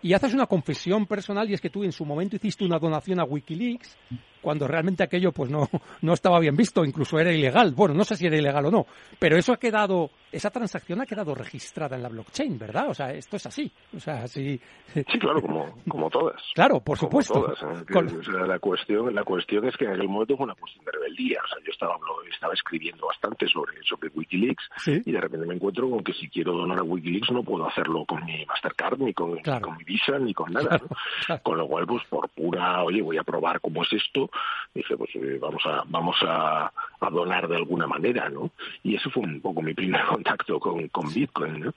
Y 0.00 0.12
haces 0.12 0.32
una 0.32 0.46
confesión 0.46 1.06
personal 1.06 1.50
y 1.50 1.54
es 1.54 1.60
que 1.60 1.70
tú 1.70 1.82
en 1.82 1.92
su 1.92 2.04
momento 2.04 2.36
hiciste 2.36 2.64
una 2.64 2.78
donación 2.78 3.18
a 3.18 3.24
Wikileaks 3.24 3.96
cuando 4.40 4.66
realmente 4.66 5.02
aquello 5.02 5.32
pues 5.32 5.50
no, 5.50 5.68
no 6.02 6.12
estaba 6.12 6.38
bien 6.40 6.56
visto, 6.56 6.84
incluso 6.84 7.18
era 7.18 7.32
ilegal. 7.32 7.72
Bueno, 7.74 7.94
no 7.94 8.04
sé 8.04 8.16
si 8.16 8.26
era 8.26 8.36
ilegal 8.36 8.66
o 8.66 8.70
no, 8.70 8.86
pero 9.18 9.36
eso 9.36 9.52
ha 9.52 9.58
quedado, 9.58 10.10
esa 10.32 10.50
transacción 10.50 11.00
ha 11.00 11.06
quedado 11.06 11.34
registrada 11.34 11.96
en 11.96 12.02
la 12.02 12.08
blockchain, 12.08 12.58
¿verdad? 12.58 12.88
O 12.90 12.94
sea, 12.94 13.12
esto 13.12 13.36
es 13.36 13.46
así. 13.46 13.70
O 13.96 14.00
sea, 14.00 14.26
sí. 14.26 14.60
Sí, 14.94 15.18
claro, 15.18 15.40
como, 15.40 15.74
como 15.88 16.10
todas. 16.10 16.42
Claro, 16.54 16.80
por 16.80 16.98
supuesto. 16.98 17.34
Todas, 17.34 17.62
¿eh? 17.62 18.46
la 18.46 18.58
cuestión, 18.58 19.14
la 19.14 19.22
cuestión 19.22 19.64
es 19.66 19.76
que 19.76 19.84
en 19.84 19.92
aquel 19.92 20.08
momento 20.08 20.36
fue 20.36 20.44
una 20.44 20.54
cuestión 20.54 20.84
de 20.84 20.90
rebeldía. 20.92 21.38
O 21.44 21.48
sea, 21.48 21.58
yo 21.64 21.70
estaba, 21.70 21.96
estaba 22.32 22.52
escribiendo 22.52 23.06
bastante 23.06 23.46
sobre, 23.46 23.80
sobre 23.84 24.08
Wikileaks 24.14 24.68
y 24.86 25.12
de 25.12 25.20
repente 25.20 25.46
me 25.46 25.54
encuentro 25.54 25.88
con 25.88 26.02
que 26.02 26.12
si 26.14 26.28
quiero 26.28 26.52
donar 26.52 26.80
a 26.80 26.82
Wikileaks 26.82 27.30
no 27.30 27.42
puedo 27.42 27.66
hacerlo 27.66 28.04
con 28.06 28.24
mi 28.24 28.44
Mastercard, 28.46 28.98
ni 28.98 29.14
con, 29.14 29.38
con 29.38 29.76
mi 29.76 29.84
Visa, 29.84 30.18
ni 30.18 30.34
con 30.34 30.52
nada. 30.52 30.80
Con 31.42 31.58
lo 31.58 31.66
cual, 31.66 31.86
pues 31.86 32.02
por 32.08 32.28
pura, 32.30 32.82
oye, 32.82 33.02
voy 33.02 33.18
a 33.18 33.22
probar 33.22 33.60
cómo 33.60 33.82
es 33.82 33.92
esto 33.92 34.27
dije, 34.74 34.96
pues 34.96 35.10
eh, 35.14 35.38
vamos 35.40 35.62
a 35.66 35.82
vamos 35.86 36.16
a, 36.22 36.72
donar 37.10 37.48
de 37.48 37.56
alguna 37.56 37.86
manera, 37.86 38.28
¿no? 38.28 38.50
Y 38.82 38.94
eso 38.94 39.10
fue 39.10 39.22
un 39.22 39.40
poco 39.40 39.62
mi 39.62 39.74
primer 39.74 40.04
contacto 40.06 40.60
con, 40.60 40.88
con 40.88 41.12
Bitcoin, 41.12 41.60
¿no? 41.60 41.74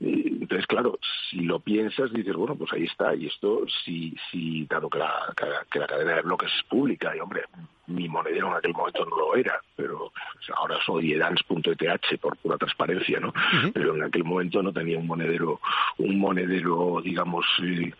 entonces, 0.00 0.66
claro, 0.66 0.98
si 1.30 1.40
lo 1.40 1.58
piensas, 1.60 2.12
dices, 2.12 2.36
bueno, 2.36 2.54
pues 2.54 2.72
ahí 2.72 2.84
está, 2.84 3.14
y 3.14 3.26
esto, 3.26 3.62
si, 3.84 4.14
si 4.30 4.64
dado 4.66 4.88
que 4.88 4.98
la, 4.98 5.34
que 5.70 5.78
la 5.78 5.86
cadena 5.86 6.14
de 6.14 6.22
bloques 6.22 6.52
es 6.54 6.62
pública, 6.64 7.16
y 7.16 7.20
hombre, 7.20 7.42
mi 7.86 8.08
monedero 8.08 8.48
en 8.48 8.54
aquel 8.54 8.72
momento 8.72 9.04
no 9.04 9.16
lo 9.16 9.36
era, 9.36 9.60
pero 9.74 10.12
ahora 10.56 10.76
soy 10.84 11.12
edans.eth 11.12 12.20
por 12.20 12.36
pura 12.38 12.56
transparencia, 12.56 13.20
¿no? 13.20 13.32
Pero 13.72 13.94
en 13.94 14.02
aquel 14.02 14.24
momento 14.24 14.62
no 14.62 14.72
tenía 14.72 14.98
un 14.98 15.06
monedero, 15.06 15.60
un 15.98 16.18
monedero, 16.18 17.00
digamos, 17.02 17.46
eh, 17.62 17.92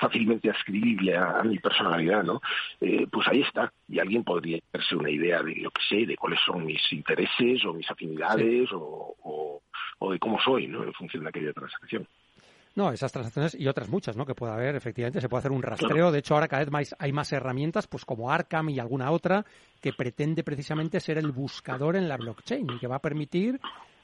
fácilmente 0.00 0.50
ascribible 0.50 1.16
a, 1.16 1.42
mi 1.42 1.58
personalidad, 1.58 2.22
¿no? 2.22 2.40
Eh, 2.80 3.06
pues 3.10 3.25
ahí 3.28 3.42
está, 3.42 3.72
y 3.88 3.98
alguien 3.98 4.24
podría 4.24 4.58
hacerse 4.68 4.96
una 4.96 5.10
idea 5.10 5.42
de 5.42 5.56
lo 5.56 5.70
que 5.70 5.82
sé, 5.88 6.06
de 6.06 6.16
cuáles 6.16 6.40
son 6.44 6.64
mis 6.64 6.80
intereses 6.92 7.64
o 7.64 7.72
mis 7.72 7.90
afinidades 7.90 8.68
o, 8.72 9.60
o 9.98 10.12
de 10.12 10.18
cómo 10.18 10.38
soy, 10.40 10.66
¿no? 10.66 10.84
En 10.84 10.92
función 10.92 11.24
de 11.24 11.30
aquella 11.30 11.52
transacción. 11.52 12.06
No, 12.76 12.92
esas 12.92 13.10
transacciones 13.10 13.54
y 13.54 13.66
otras 13.68 13.88
muchas, 13.88 14.18
¿no? 14.18 14.26
Que 14.26 14.34
puede 14.34 14.52
haber, 14.52 14.76
efectivamente, 14.76 15.22
se 15.22 15.30
puede 15.30 15.38
hacer 15.38 15.50
un 15.52 15.62
rastreo. 15.62 16.12
De 16.12 16.18
hecho, 16.18 16.34
ahora 16.34 16.46
cada 16.46 16.60
vez 16.62 16.70
más 16.70 16.94
hay 16.98 17.10
más 17.10 17.32
herramientas, 17.32 17.86
pues 17.86 18.04
como 18.04 18.30
Arkham 18.30 18.68
y 18.68 18.78
alguna 18.78 19.10
otra, 19.12 19.46
que 19.80 19.94
pretende 19.94 20.44
precisamente 20.44 21.00
ser 21.00 21.16
el 21.16 21.32
buscador 21.32 21.96
en 21.96 22.06
la 22.06 22.18
blockchain 22.18 22.68
y 22.74 22.78
que 22.78 22.86
va 22.86 22.96
a 22.96 23.00
permitir, 23.00 23.58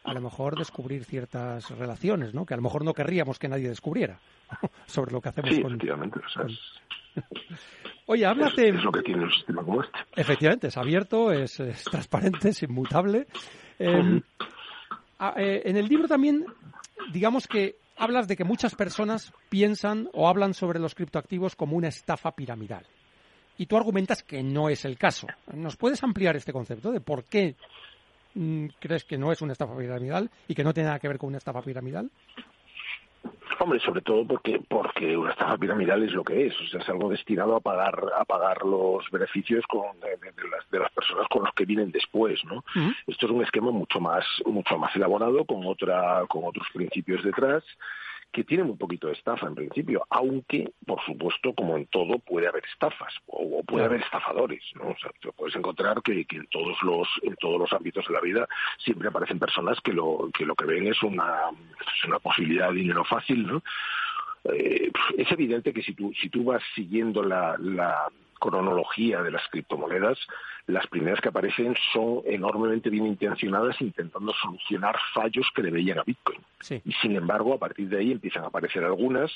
a 0.04 0.12
lo 0.12 0.20
mejor, 0.20 0.58
descubrir 0.58 1.04
ciertas 1.04 1.70
relaciones, 1.70 2.34
¿no? 2.34 2.44
Que 2.44 2.54
a 2.54 2.56
lo 2.56 2.62
mejor 2.62 2.84
no 2.84 2.94
querríamos 2.94 3.38
que 3.38 3.48
nadie 3.48 3.68
descubriera 3.68 4.18
sobre 4.86 5.12
lo 5.12 5.20
que 5.20 5.28
hacemos 5.28 5.54
sí, 5.54 5.62
con... 5.62 5.72
efectivamente. 5.72 6.20
Oye, 8.06 8.26
háblate... 8.26 8.70
Es, 8.70 8.82
lo 8.82 8.90
que 8.90 9.02
tiene 9.02 9.24
un 9.24 9.30
sistema 9.30 9.62
como 9.62 9.82
este. 9.82 9.98
Efectivamente, 10.16 10.68
es 10.68 10.76
abierto, 10.76 11.30
es, 11.32 11.62
transparente, 11.90 12.50
es 12.50 12.62
inmutable. 12.62 13.26
Em, 13.78 14.20
eh, 15.36 15.62
en 15.64 15.76
el 15.76 15.88
libro 15.88 16.06
también, 16.06 16.44
digamos 17.12 17.48
que 17.48 17.76
hablas 17.96 18.28
de 18.28 18.36
que 18.36 18.44
muchas 18.44 18.76
personas 18.76 19.32
piensan 19.48 20.08
o 20.12 20.28
hablan 20.28 20.54
sobre 20.54 20.78
los 20.78 20.94
criptoactivos 20.94 21.56
como 21.56 21.76
una 21.76 21.88
estafa 21.88 22.32
piramidal. 22.32 22.84
Y 23.58 23.66
tú 23.66 23.76
argumentas 23.76 24.22
que 24.22 24.42
no 24.42 24.68
es 24.68 24.84
el 24.84 24.96
caso. 24.98 25.26
¿Nos 25.52 25.76
puedes 25.76 26.02
ampliar 26.04 26.36
este 26.36 26.52
concepto 26.52 26.92
de 26.92 27.00
por 27.00 27.24
qué 27.24 27.56
crees 28.78 29.04
que 29.04 29.18
no 29.18 29.32
es 29.32 29.42
una 29.42 29.52
estafa 29.52 29.76
piramidal 29.76 30.30
y 30.48 30.54
que 30.54 30.64
no 30.64 30.72
tiene 30.72 30.88
nada 30.88 30.98
que 30.98 31.08
ver 31.08 31.18
con 31.18 31.28
una 31.28 31.38
estafa 31.38 31.62
piramidal? 31.62 32.10
Hombre, 33.58 33.78
sobre 33.80 34.00
todo 34.00 34.26
porque 34.26 34.60
porque 34.68 35.16
una 35.16 35.30
estafa 35.30 35.56
piramidal 35.56 36.02
es 36.02 36.12
lo 36.12 36.24
que 36.24 36.46
es, 36.46 36.60
o 36.60 36.66
sea, 36.66 36.80
es 36.80 36.88
algo 36.88 37.08
destinado 37.08 37.54
a 37.54 37.60
pagar 37.60 37.96
a 38.18 38.24
pagar 38.24 38.64
los 38.64 39.08
beneficios 39.10 39.64
con, 39.68 40.00
de, 40.00 40.48
las, 40.50 40.68
de 40.70 40.78
las 40.80 40.90
personas 40.90 41.28
con 41.28 41.44
los 41.44 41.54
que 41.54 41.64
vienen 41.64 41.92
después, 41.92 42.44
¿no? 42.44 42.64
Esto 43.06 43.26
es 43.26 43.32
un 43.32 43.42
esquema 43.44 43.70
mucho 43.70 44.00
más 44.00 44.24
mucho 44.46 44.76
más 44.78 44.94
elaborado 44.96 45.44
con 45.44 45.64
otra 45.64 46.24
con 46.28 46.44
otros 46.44 46.66
principios 46.72 47.22
detrás 47.22 47.62
que 48.32 48.44
tiene 48.44 48.64
muy 48.64 48.76
poquito 48.76 49.08
de 49.08 49.12
estafa 49.12 49.46
en 49.46 49.54
principio, 49.54 50.06
aunque, 50.08 50.72
por 50.86 51.04
supuesto, 51.04 51.52
como 51.54 51.76
en 51.76 51.86
todo, 51.86 52.18
puede 52.18 52.48
haber 52.48 52.64
estafas 52.64 53.14
o, 53.26 53.62
puede 53.62 53.84
haber 53.84 54.00
estafadores, 54.00 54.62
¿no? 54.74 54.88
O 54.88 54.96
sea, 54.96 55.10
puedes 55.36 55.54
encontrar 55.54 56.02
que, 56.02 56.26
en 56.30 56.46
todos 56.50 56.76
los 56.82 57.08
en 57.22 57.36
todos 57.36 57.60
los 57.60 57.72
ámbitos 57.72 58.06
de 58.06 58.14
la 58.14 58.20
vida 58.20 58.48
siempre 58.78 59.08
aparecen 59.08 59.38
personas 59.38 59.78
que 59.80 59.92
lo 59.92 60.30
que 60.32 60.46
lo 60.46 60.54
que 60.54 60.64
ven 60.64 60.86
es 60.86 61.02
una, 61.02 61.50
una 62.06 62.18
posibilidad 62.18 62.68
de 62.68 62.76
dinero 62.76 63.04
fácil, 63.04 63.46
¿no? 63.46 63.62
Eh, 64.44 64.90
es 65.16 65.30
evidente 65.30 65.72
que 65.72 65.82
si 65.82 65.94
tú 65.94 66.12
si 66.20 66.28
tú 66.30 66.44
vas 66.44 66.62
siguiendo 66.74 67.22
la, 67.22 67.56
la 67.58 68.08
cronología 68.42 69.22
de 69.22 69.30
las 69.30 69.48
criptomonedas, 69.50 70.18
las 70.66 70.86
primeras 70.88 71.20
que 71.20 71.28
aparecen 71.28 71.76
son 71.92 72.22
enormemente 72.24 72.90
bien 72.90 73.06
intencionadas 73.06 73.80
intentando 73.80 74.32
solucionar 74.34 74.96
fallos 75.14 75.46
que 75.54 75.62
le 75.62 75.70
veían 75.70 76.00
a 76.00 76.02
Bitcoin. 76.02 76.40
Y 76.84 76.92
sin 76.94 77.16
embargo, 77.16 77.54
a 77.54 77.58
partir 77.58 77.88
de 77.88 77.98
ahí 77.98 78.12
empiezan 78.12 78.44
a 78.44 78.48
aparecer 78.48 78.84
algunas 78.84 79.30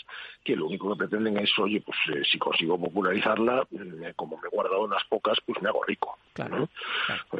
que 0.45 0.57
lo 0.57 0.67
único 0.67 0.91
que 0.91 0.99
pretenden 0.99 1.39
es, 1.39 1.51
oye, 1.59 1.81
pues 1.81 1.97
eh, 2.15 2.23
si 2.31 2.39
consigo 2.39 2.79
popularizarla, 2.79 3.67
eh, 3.73 4.13
como 4.17 4.37
me 4.39 4.47
he 4.47 4.51
guardado 4.51 4.85
unas 4.85 5.05
pocas, 5.05 5.39
pues 5.45 5.61
me 5.63 5.69
hago 5.69 5.83
rico. 5.85 6.19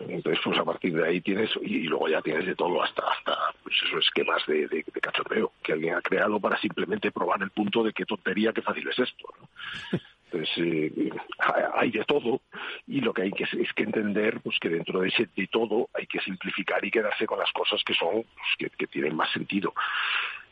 Entonces, 0.09 0.41
pues 0.45 0.59
a 0.59 0.65
partir 0.65 0.95
de 0.95 1.07
ahí 1.07 1.21
tienes, 1.21 1.51
y, 1.63 1.83
luego 1.83 2.09
ya 2.09 2.23
tienes 2.23 2.47
de 2.47 2.55
todo 2.55 2.83
hasta, 2.83 3.03
hasta 3.03 3.37
pues 3.63 3.75
esos 3.87 4.05
esquemas 4.05 4.45
de, 4.47 4.69
de, 4.69 4.85
de 4.93 5.01
cachondeo 5.01 5.53
que 5.63 5.73
alguien 5.73 5.95
ha 5.95 6.03
creado 6.03 6.41
para 6.41 6.59
simplemente 6.59 7.11
probar 7.11 7.43
el 7.43 7.51
punto 7.51 7.83
de 7.85 7.93
qué 7.93 8.05
tontería, 8.05 8.53
qué 8.53 8.63
fácil 8.63 8.89
es 8.89 8.99
esto. 8.99 9.29
Entonces, 10.27 10.51
eh, 10.59 11.11
hay 11.75 11.91
de 11.91 12.05
todo 12.05 12.41
y 12.87 13.01
lo 13.01 13.13
que 13.13 13.23
hay 13.23 13.31
que 13.31 13.45
es 13.45 13.73
que 13.75 13.83
entender 13.85 14.41
pues 14.41 14.59
que 14.59 14.69
dentro 14.69 15.01
de 15.01 15.09
ese 15.09 15.29
de 15.37 15.47
todo 15.47 15.89
hay 15.95 16.07
que 16.07 16.21
simplificar 16.21 16.85
y 16.85 16.91
quedarse 16.91 17.27
con 17.27 17.39
las 17.39 17.53
cosas 17.53 17.83
que 17.85 17.95
son 17.95 18.25
pues, 18.59 18.73
que, 18.77 18.87
tienen 18.89 19.15
más 19.15 19.31
sentido 19.33 19.73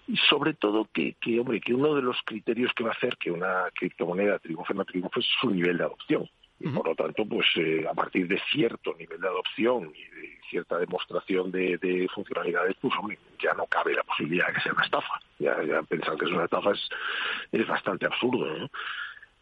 y 0.07 0.17
sobre 0.17 0.55
todo 0.55 0.89
que, 0.93 1.15
que, 1.21 1.41
hombre, 1.41 1.61
que 1.61 1.75
uno 1.75 1.95
de 1.95 2.03
los 2.03 2.17
criterios 2.25 2.73
que 2.75 2.85
va 2.85 2.91
a 2.91 2.95
hacer 2.95 3.17
que 3.17 3.31
una 3.31 3.65
criptomoneda 3.75 4.39
triunfe 4.39 4.73
o 4.73 4.77
no 4.77 4.85
triunfe 4.85 5.21
es 5.21 5.27
su 5.41 5.51
nivel 5.51 5.79
de 5.79 5.85
adopción. 5.85 6.29
Y 6.61 6.69
por 6.69 6.87
lo 6.87 6.95
tanto, 6.95 7.27
pues 7.27 7.47
eh, 7.57 7.85
a 7.91 7.95
partir 7.95 8.29
de 8.29 8.41
cierto 8.53 8.95
nivel 8.99 9.21
de 9.21 9.27
adopción 9.27 9.93
y 9.95 10.05
de 10.05 10.39
cierta 10.49 10.79
demostración 10.79 11.51
de, 11.51 11.79
de, 11.79 12.07
funcionalidades, 12.15 12.77
pues 12.81 12.95
hombre, 12.99 13.19
ya 13.43 13.55
no 13.55 13.67
cabe 13.67 13.95
la 13.95 14.03
posibilidad 14.05 14.47
de 14.47 14.53
que 14.55 14.61
sea 14.61 14.73
una 14.73 14.85
estafa. 14.85 15.21
Ya, 15.39 15.63
ya 15.65 15.83
pensar 15.83 16.17
que 16.17 16.27
es 16.27 16.31
una 16.31 16.45
estafa 16.45 16.73
es, 16.73 16.89
es 17.51 17.67
bastante 17.67 18.07
absurdo, 18.07 18.47
¿no? 18.59 18.71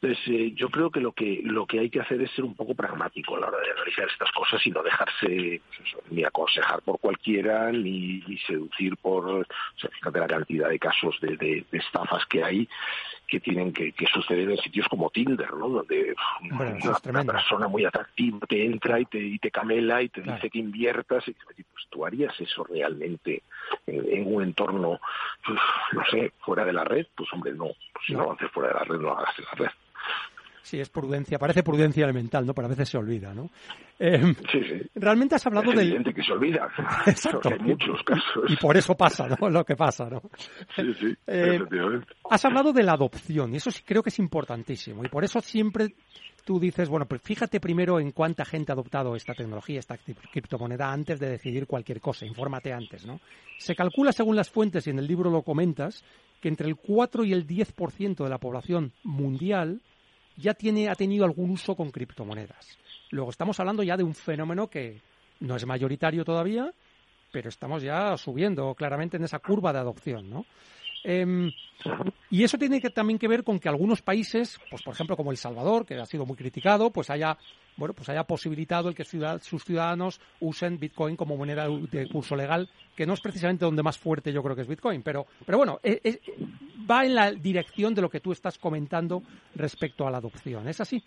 Entonces, 0.02 0.34
eh, 0.34 0.52
yo 0.56 0.68
creo 0.68 0.90
que 0.90 1.00
lo 1.00 1.12
que 1.12 1.42
lo 1.44 1.64
que 1.64 1.78
hay 1.78 1.88
que 1.88 2.00
hacer 2.00 2.20
es 2.20 2.32
ser 2.32 2.44
un 2.44 2.56
poco 2.56 2.74
pragmático 2.74 3.36
a 3.36 3.40
la 3.40 3.46
hora 3.46 3.60
de 3.60 3.70
analizar 3.70 4.08
estas 4.08 4.32
cosas 4.32 4.60
y 4.66 4.70
no 4.72 4.82
dejarse 4.82 5.62
pues 5.76 5.96
ni 6.10 6.24
aconsejar 6.24 6.82
por 6.82 6.98
cualquiera 6.98 7.70
ni, 7.70 8.20
seducir 8.44 8.96
por, 8.96 9.28
o 9.28 9.44
sea, 9.76 9.90
fíjate 9.90 10.18
la 10.18 10.26
cantidad 10.26 10.68
de 10.68 10.78
casos 10.80 11.16
de, 11.20 11.64
estafas 11.70 12.26
que 12.26 12.42
hay 12.42 12.68
que 13.28 13.38
tienen 13.38 13.72
que, 13.72 13.94
suceder 14.12 14.50
en 14.50 14.58
sitios 14.58 14.88
como 14.88 15.08
Tinder, 15.08 15.54
¿no? 15.54 15.68
Donde 15.68 16.14
una, 16.50 17.24
persona 17.24 17.68
muy 17.68 17.84
atractiva 17.84 18.40
te 18.46 18.64
entra 18.66 18.98
y 18.98 19.06
te, 19.06 19.18
y 19.20 19.38
te 19.38 19.52
camela 19.52 20.02
y 20.02 20.08
te 20.08 20.20
dice 20.20 20.50
que 20.50 20.58
inviertas 20.58 21.26
y 21.28 21.32
pues 21.32 21.86
tú 21.88 22.04
harías 22.04 22.38
eso 22.40 22.64
realmente 22.64 23.42
en, 23.86 24.34
un 24.34 24.42
entorno, 24.42 25.00
pues, 25.46 25.58
no 25.92 26.04
sé, 26.10 26.32
fuera 26.40 26.64
de 26.64 26.72
la 26.72 26.84
red, 26.84 27.06
pues 27.14 27.32
hombre, 27.32 27.52
no, 27.52 27.70
pues 27.92 28.06
si 28.06 28.14
no. 28.14 28.22
avances 28.22 28.50
fuera 28.50 28.70
de 28.70 28.74
la 28.74 28.84
red, 28.84 29.00
no 29.00 29.12
hagas 29.12 29.38
en 29.38 29.44
la 29.44 29.52
red. 29.52 29.70
Sí, 30.62 30.80
es 30.80 30.88
prudencia, 30.88 31.38
parece 31.38 31.62
prudencia 31.62 32.04
elemental, 32.04 32.46
¿no? 32.46 32.54
Pero 32.54 32.66
a 32.66 32.70
veces 32.70 32.88
se 32.88 32.96
olvida, 32.96 33.34
¿no? 33.34 33.50
Eh, 33.98 34.34
sí, 34.50 34.62
sí. 34.62 34.90
Realmente 34.94 35.34
has 35.34 35.46
hablado 35.46 35.70
es 35.70 35.76
del... 35.76 35.88
evidente 35.88 36.14
que 36.14 36.22
se 36.22 36.32
olvida. 36.32 36.68
Exacto. 37.06 37.50
Hay 37.50 37.58
muchos 37.58 38.02
casos. 38.04 38.44
Y 38.48 38.56
por 38.56 38.76
eso 38.76 38.96
pasa, 38.96 39.28
¿no? 39.28 39.50
Lo 39.50 39.64
que 39.64 39.76
pasa, 39.76 40.08
¿no? 40.08 40.22
Sí, 40.76 40.94
sí, 40.98 41.06
eh, 41.26 41.56
efectivamente. 41.56 42.06
Has 42.30 42.44
hablado 42.44 42.72
de 42.72 42.84
la 42.84 42.92
adopción 42.92 43.52
y 43.52 43.56
eso 43.56 43.70
sí 43.70 43.82
creo 43.84 44.02
que 44.02 44.10
es 44.10 44.18
importantísimo. 44.20 45.04
Y 45.04 45.08
por 45.08 45.24
eso 45.24 45.40
siempre 45.40 45.94
tú 46.44 46.58
dices, 46.58 46.88
bueno, 46.88 47.06
pues 47.06 47.22
fíjate 47.22 47.60
primero 47.60 48.00
en 48.00 48.12
cuánta 48.12 48.44
gente 48.44 48.72
ha 48.72 48.74
adoptado 48.74 49.14
esta 49.14 49.34
tecnología, 49.34 49.80
esta 49.80 49.98
criptomoneda, 49.98 50.92
antes 50.92 51.18
de 51.20 51.28
decidir 51.28 51.66
cualquier 51.66 52.00
cosa. 52.00 52.24
Infórmate 52.24 52.72
antes, 52.72 53.04
¿no? 53.04 53.20
Se 53.58 53.74
calcula, 53.74 54.12
según 54.12 54.36
las 54.36 54.50
fuentes, 54.50 54.86
y 54.86 54.90
en 54.90 54.98
el 54.98 55.06
libro 55.06 55.30
lo 55.30 55.42
comentas, 55.42 56.04
que 56.40 56.48
entre 56.48 56.68
el 56.68 56.76
4 56.76 57.24
y 57.24 57.32
el 57.32 57.46
10% 57.46 58.24
de 58.24 58.30
la 58.30 58.38
población 58.38 58.92
mundial 59.04 59.80
ya 60.36 60.54
tiene, 60.54 60.88
ha 60.88 60.94
tenido 60.94 61.24
algún 61.24 61.50
uso 61.50 61.74
con 61.74 61.90
criptomonedas. 61.90 62.78
Luego 63.10 63.30
estamos 63.30 63.58
hablando 63.60 63.82
ya 63.82 63.96
de 63.96 64.04
un 64.04 64.14
fenómeno 64.14 64.68
que 64.68 65.00
no 65.40 65.56
es 65.56 65.66
mayoritario 65.66 66.24
todavía, 66.24 66.72
pero 67.30 67.48
estamos 67.48 67.82
ya 67.82 68.16
subiendo 68.16 68.74
claramente 68.74 69.16
en 69.16 69.24
esa 69.24 69.38
curva 69.38 69.72
de 69.72 69.80
adopción, 69.80 70.30
¿no? 70.30 70.44
Em, 71.04 71.50
y 72.30 72.44
eso 72.44 72.58
tiene 72.58 72.80
que, 72.80 72.90
también 72.90 73.18
que 73.18 73.28
ver 73.28 73.42
con 73.44 73.58
que 73.58 73.68
algunos 73.68 74.02
países, 74.02 74.58
pues 74.70 74.82
por 74.82 74.94
ejemplo 74.94 75.16
como 75.16 75.30
El 75.30 75.36
Salvador, 75.36 75.84
que 75.84 75.94
ha 75.94 76.06
sido 76.06 76.24
muy 76.24 76.36
criticado, 76.36 76.90
pues 76.90 77.10
haya 77.10 77.36
bueno, 77.76 77.94
pues 77.94 78.08
haya 78.08 78.24
posibilitado 78.24 78.88
el 78.88 78.94
que 78.94 79.04
sus 79.04 79.64
ciudadanos 79.64 80.20
usen 80.40 80.78
Bitcoin 80.78 81.16
como 81.16 81.36
moneda 81.36 81.66
de 81.68 82.08
curso 82.08 82.36
legal, 82.36 82.68
que 82.94 83.06
no 83.06 83.14
es 83.14 83.20
precisamente 83.20 83.64
donde 83.64 83.82
más 83.82 83.98
fuerte 83.98 84.32
yo 84.32 84.42
creo 84.42 84.54
que 84.54 84.62
es 84.62 84.68
Bitcoin, 84.68 85.02
pero, 85.02 85.26
pero 85.46 85.58
bueno, 85.58 85.80
e, 85.82 86.00
e, 86.04 86.20
va 86.90 87.04
en 87.04 87.14
la 87.14 87.32
dirección 87.32 87.94
de 87.94 88.02
lo 88.02 88.10
que 88.10 88.20
tú 88.20 88.32
estás 88.32 88.58
comentando 88.58 89.22
respecto 89.54 90.06
a 90.06 90.10
la 90.10 90.18
adopción. 90.18 90.68
¿Es 90.68 90.80
así? 90.80 91.02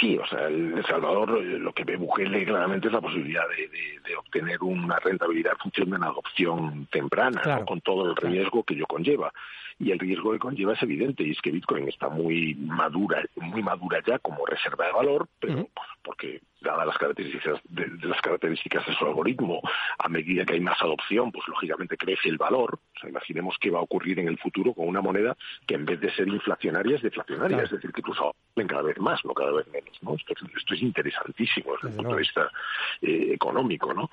Sí, 0.00 0.18
o 0.18 0.26
sea, 0.26 0.46
El 0.48 0.84
Salvador 0.86 1.38
eh, 1.40 1.58
lo 1.58 1.72
que 1.72 1.84
ve 1.84 1.96
Bukele 1.96 2.44
claramente 2.44 2.88
es 2.88 2.92
la 2.92 3.00
posibilidad 3.00 3.44
de, 3.48 4.16
obtener 4.16 4.62
una 4.62 4.98
rentabilidad 4.98 5.52
en 5.52 5.58
función 5.58 5.90
de 5.90 5.96
una 5.96 6.06
adopción 6.06 6.86
temprana, 6.90 7.64
con 7.66 7.80
todo 7.80 8.10
el 8.10 8.16
riesgo 8.16 8.64
que 8.64 8.74
ello 8.74 8.86
conlleva. 8.86 9.32
Y 9.78 9.90
el 9.90 9.98
riesgo 9.98 10.32
que 10.32 10.38
conlleva 10.38 10.72
es 10.72 10.82
evidente, 10.82 11.22
y 11.22 11.32
es 11.32 11.40
que 11.40 11.50
Bitcoin 11.50 11.88
está 11.88 12.08
muy 12.08 12.54
madura, 12.54 13.22
muy 13.36 13.62
madura 13.62 14.02
ya 14.06 14.18
como 14.18 14.46
reserva 14.46 14.86
de 14.86 14.92
valor, 14.92 15.28
pero 15.38 15.68
pues, 15.74 15.88
porque 16.02 16.40
dadas 16.66 16.86
las 16.86 16.98
características 16.98 17.60
de, 17.64 17.86
las 18.02 18.20
características 18.20 18.86
de 18.86 18.94
su 18.94 19.06
algoritmo, 19.06 19.60
a 19.98 20.08
medida 20.08 20.44
que 20.44 20.54
hay 20.54 20.60
más 20.60 20.80
adopción, 20.82 21.32
pues 21.32 21.46
lógicamente 21.48 21.96
crece 21.96 22.28
el 22.28 22.36
valor. 22.36 22.78
O 22.96 23.00
sea, 23.00 23.08
imaginemos 23.08 23.56
qué 23.60 23.70
va 23.70 23.78
a 23.78 23.82
ocurrir 23.82 24.18
en 24.18 24.28
el 24.28 24.38
futuro 24.38 24.74
con 24.74 24.88
una 24.88 25.00
moneda 25.00 25.36
que 25.66 25.74
en 25.74 25.84
vez 25.84 26.00
de 26.00 26.12
ser 26.12 26.28
inflacionaria 26.28 26.96
es 26.96 27.02
deflacionaria, 27.02 27.62
es 27.62 27.70
decir, 27.70 27.92
que 27.92 28.00
incluso 28.00 28.34
cada 28.66 28.82
vez 28.82 28.98
más, 28.98 29.24
no 29.24 29.34
cada 29.34 29.52
vez 29.52 29.66
menos. 29.68 29.96
¿no? 30.02 30.14
Esto, 30.14 30.74
es 30.74 30.82
interesantísimo 30.82 31.72
desde 31.74 31.88
el 31.88 31.94
punto 31.94 32.12
de 32.12 32.20
vista 32.20 32.50
eh, 33.02 33.30
económico, 33.32 33.92
¿no? 33.92 34.10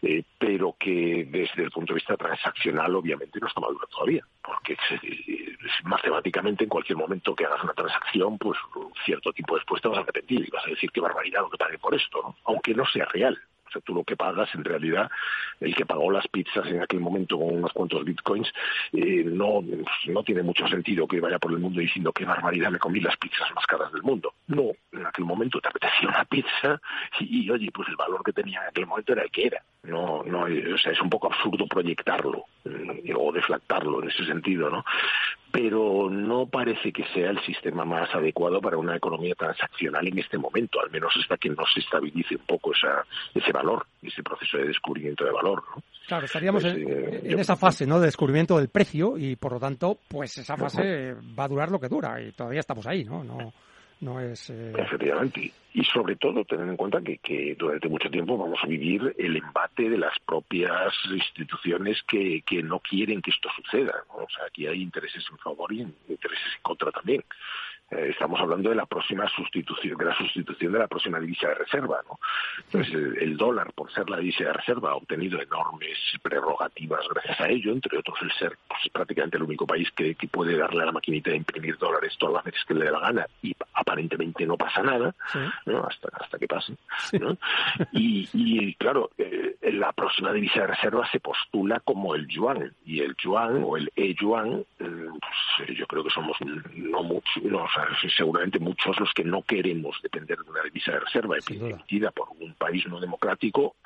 Eh, 0.00 0.22
pero 0.38 0.76
que 0.78 1.26
desde 1.30 1.64
el 1.64 1.70
punto 1.70 1.92
de 1.92 1.98
vista 1.98 2.16
transaccional 2.16 2.94
obviamente 2.94 3.38
no 3.40 3.46
está 3.46 3.60
maduro 3.60 3.86
todavía, 3.86 4.24
porque 4.42 4.76
matemáticamente 5.84 6.64
en 6.64 6.70
cualquier 6.70 6.98
momento 6.98 7.34
que 7.34 7.44
hagas 7.44 7.62
una 7.62 7.74
transacción, 7.74 8.38
pues 8.38 8.58
cierto 9.04 9.32
tiempo 9.32 9.56
después 9.56 9.80
te 9.82 9.88
vas 9.88 9.98
a 9.98 10.00
arrepentir 10.02 10.46
y 10.46 10.50
vas 10.50 10.66
a 10.66 10.70
decir 10.70 10.90
qué 10.90 11.00
barbaridad 11.00 11.42
lo 11.42 11.50
que 11.50 11.58
pagué 11.58 11.78
por 11.78 11.91
esto, 11.94 12.36
aunque 12.44 12.74
no 12.74 12.84
sea 12.86 13.06
real. 13.06 13.38
O 13.66 13.70
sea, 13.72 13.82
tú 13.86 13.94
lo 13.94 14.04
que 14.04 14.16
pagas, 14.16 14.54
en 14.54 14.64
realidad, 14.64 15.10
el 15.58 15.74
que 15.74 15.86
pagó 15.86 16.10
las 16.10 16.28
pizzas 16.28 16.66
en 16.66 16.82
aquel 16.82 17.00
momento 17.00 17.38
con 17.38 17.56
unos 17.56 17.72
cuantos 17.72 18.04
bitcoins, 18.04 18.52
eh, 18.92 19.24
no, 19.24 19.64
no 20.08 20.22
tiene 20.22 20.42
mucho 20.42 20.68
sentido 20.68 21.08
que 21.08 21.20
vaya 21.20 21.38
por 21.38 21.52
el 21.52 21.58
mundo 21.58 21.80
diciendo 21.80 22.12
qué 22.12 22.26
barbaridad 22.26 22.70
me 22.70 22.78
comí 22.78 23.00
las 23.00 23.16
pizzas 23.16 23.50
más 23.54 23.64
caras 23.64 23.90
del 23.90 24.02
mundo. 24.02 24.34
No, 24.48 24.72
en 24.92 25.06
aquel 25.06 25.24
momento 25.24 25.58
te 25.58 25.68
apetecía 25.68 26.08
una 26.08 26.24
pizza 26.26 26.78
y, 27.20 27.48
oye, 27.48 27.70
pues 27.72 27.88
el 27.88 27.96
valor 27.96 28.22
que 28.22 28.34
tenía 28.34 28.60
en 28.60 28.68
aquel 28.68 28.86
momento 28.86 29.14
era 29.14 29.22
el 29.22 29.30
que 29.30 29.46
era. 29.46 29.62
No, 29.84 30.22
no, 30.22 30.42
o 30.42 30.78
sea, 30.78 30.92
es 30.92 31.00
un 31.00 31.08
poco 31.08 31.32
absurdo 31.32 31.66
proyectarlo 31.66 32.44
eh, 32.66 33.14
o 33.16 33.32
deflactarlo 33.32 34.02
en 34.02 34.10
ese 34.10 34.26
sentido, 34.26 34.68
¿no? 34.68 34.84
Pero 35.52 36.08
no 36.08 36.46
parece 36.46 36.90
que 36.92 37.04
sea 37.12 37.28
el 37.28 37.38
sistema 37.44 37.84
más 37.84 38.12
adecuado 38.14 38.58
para 38.62 38.78
una 38.78 38.96
economía 38.96 39.34
transaccional 39.34 40.08
en 40.08 40.18
este 40.18 40.38
momento, 40.38 40.80
al 40.80 40.90
menos 40.90 41.12
hasta 41.20 41.36
que 41.36 41.50
no 41.50 41.62
se 41.72 41.80
estabilice 41.80 42.36
un 42.36 42.46
poco 42.46 42.72
esa, 42.72 43.04
ese 43.34 43.52
valor, 43.52 43.86
ese 44.00 44.22
proceso 44.22 44.56
de 44.56 44.68
descubrimiento 44.68 45.26
de 45.26 45.30
valor. 45.30 45.62
¿no? 45.76 45.82
Claro, 46.08 46.24
estaríamos 46.24 46.62
pues, 46.62 46.74
en, 46.74 46.88
eh, 46.88 47.36
esa 47.38 47.56
fase 47.56 47.86
¿no? 47.86 48.00
de 48.00 48.06
descubrimiento 48.06 48.56
del 48.56 48.70
precio 48.70 49.18
y, 49.18 49.36
por 49.36 49.52
lo 49.52 49.60
tanto, 49.60 49.98
pues 50.08 50.38
esa 50.38 50.56
fase 50.56 51.14
va 51.38 51.44
a 51.44 51.48
durar 51.48 51.70
lo 51.70 51.78
que 51.78 51.88
dura 51.88 52.18
y 52.22 52.32
todavía 52.32 52.60
estamos 52.60 52.86
ahí, 52.86 53.04
¿no? 53.04 53.22
no 53.22 53.52
no 54.02 54.20
es... 54.20 54.50
Eh... 54.50 54.72
Efectivamente. 54.76 55.52
Y 55.74 55.84
sobre 55.84 56.16
todo 56.16 56.44
tener 56.44 56.68
en 56.68 56.76
cuenta 56.76 57.00
que, 57.00 57.18
que, 57.18 57.54
durante 57.58 57.88
mucho 57.88 58.10
tiempo 58.10 58.36
vamos 58.36 58.58
a 58.62 58.66
vivir 58.66 59.14
el 59.16 59.36
embate 59.36 59.88
de 59.88 59.96
las 59.96 60.18
propias 60.26 60.92
instituciones 61.10 62.02
que, 62.06 62.42
que 62.44 62.62
no 62.62 62.80
quieren 62.80 63.22
que 63.22 63.30
esto 63.30 63.48
suceda. 63.56 64.04
O 64.10 64.26
sea, 64.28 64.46
aquí 64.46 64.66
hay 64.66 64.82
intereses 64.82 65.24
en 65.30 65.38
favor 65.38 65.72
y 65.72 65.80
intereses 65.80 66.46
en 66.56 66.62
contra 66.62 66.90
también. 66.90 67.24
Eh, 67.92 68.08
estamos 68.10 68.40
hablando 68.40 68.70
de 68.70 68.76
la 68.76 68.86
próxima 68.86 69.28
sustitución, 69.28 69.98
de 69.98 70.04
la 70.06 70.14
sustitución 70.14 70.72
de 70.72 70.78
la 70.78 70.88
próxima 70.88 71.20
divisa 71.20 71.48
de 71.48 71.54
reserva, 71.56 72.00
¿no? 72.08 72.18
Entonces, 72.64 72.94
el, 73.20 73.36
dólar, 73.36 73.72
por 73.74 73.92
ser 73.92 74.08
la 74.08 74.16
divisa 74.16 74.44
de 74.44 74.52
reserva, 74.54 74.92
ha 74.92 74.94
obtenido 74.94 75.40
enormes 75.40 75.98
prerrogativas 76.22 77.00
gracias 77.12 77.40
a 77.40 77.48
ello, 77.48 77.72
entre 77.72 77.98
otros 77.98 78.16
el 78.22 78.32
ser 78.32 78.56
pues, 78.66 78.80
prácticamente 78.90 79.36
el 79.36 79.42
único 79.42 79.66
país 79.66 79.90
que, 79.92 80.16
puede 80.30 80.56
darle 80.56 80.82
a 80.82 80.86
la 80.86 80.92
maquinita 80.92 81.30
de 81.30 81.36
imprimir 81.36 81.76
dólares 81.76 82.16
todas 82.18 82.36
las 82.36 82.44
veces 82.44 82.64
que 82.64 82.74
le 82.74 82.86
dé 82.86 82.90
la 82.90 83.00
gana 83.00 83.26
y 83.42 83.54
aparentemente 83.74 84.46
no 84.46 84.56
pasa 84.56 84.82
nada, 84.82 85.14
¿no? 85.66 85.84
Hasta, 85.84 86.08
hasta 86.18 86.38
que 86.38 86.46
pase, 86.46 86.74
¿no? 87.20 87.36
Y, 87.92 88.28
y, 88.32 88.74
claro, 88.74 89.10
eh, 89.18 89.56
la 89.72 89.92
próxima 89.92 90.32
divisa 90.32 90.60
de 90.60 90.68
reserva 90.68 91.06
se 91.10 91.20
postula 91.20 91.80
como 91.80 92.14
el 92.14 92.26
yuan, 92.28 92.72
y 92.86 93.00
el 93.00 93.14
yuan 93.16 93.62
o 93.64 93.76
el 93.76 93.92
e-yuan, 93.96 94.64
pues, 95.22 95.78
yo 95.78 95.86
creo 95.86 96.02
que 96.02 96.10
somos 96.10 96.36
no 96.74 97.02
muchos, 97.02 97.42
no, 97.44 97.66
seguramente 98.16 98.58
muchos 98.58 98.98
los 98.98 99.12
que 99.12 99.24
no 99.24 99.42
queremos 99.42 99.96
depender 100.02 100.38
de 100.38 100.50
una 100.50 100.62
divisa 100.62 100.92
de 100.92 101.00
reserva 101.00 101.36
emitida 101.48 102.10
por 102.10 102.28
un 102.40 102.54
país 102.54 102.86
no 102.88 103.00
democrático 103.00 103.76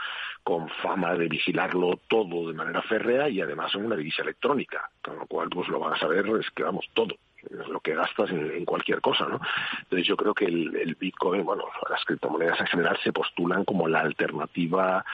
con 0.43 0.69
fama 0.83 1.15
de 1.15 1.29
vigilarlo 1.29 1.99
todo 2.09 2.49
de 2.49 2.55
manera 2.55 2.81
férrea 2.83 3.29
y 3.29 3.41
además 3.41 3.75
en 3.75 3.87
una 3.87 3.97
divisa 3.97 4.23
electrónica, 4.23 4.89
con 5.03 5.19
lo 5.19 5.27
cual 5.27 5.49
pues 5.51 5.69
lo 5.69 5.79
van 5.79 5.95
a 5.95 5.99
saber 5.99 6.27
es 6.41 6.51
que 6.51 6.63
vamos 6.63 6.87
todo 6.95 7.17
lo 7.51 7.81
que 7.81 7.95
gastas 7.95 8.31
en, 8.31 8.65
cualquier 8.65 9.01
cosa, 9.01 9.25
¿no? 9.27 9.41
Entonces 9.83 10.07
yo 10.07 10.17
creo 10.17 10.35
que 10.35 10.47
el, 10.47 10.97
Bitcoin, 10.99 11.45
bueno, 11.45 11.65
las 11.89 12.05
criptomonedas 12.05 12.59
en 12.61 12.67
general 12.67 12.99
se 13.05 13.13
postulan 13.13 13.65
como 13.65 13.87
la 13.87 14.01
alternativa 14.01 15.05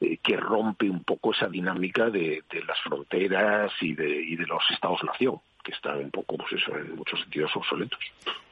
eh, 0.00 0.18
que 0.22 0.36
rompe 0.36 0.88
un 0.88 1.02
poco 1.02 1.32
esa 1.32 1.48
dinámica 1.48 2.08
de, 2.08 2.44
las 2.68 2.80
fronteras 2.82 3.72
y 3.80 3.94
de, 3.94 4.08
y 4.08 4.36
de 4.36 4.46
los 4.46 4.62
estados-nación 4.70 5.40
que 5.62 5.72
están 5.72 5.98
un 5.98 6.10
poco, 6.10 6.36
pues 6.36 6.52
eso, 6.52 6.76
en 6.76 6.96
muchos 6.96 7.20
sentidos 7.20 7.50
obsoletos. 7.54 7.98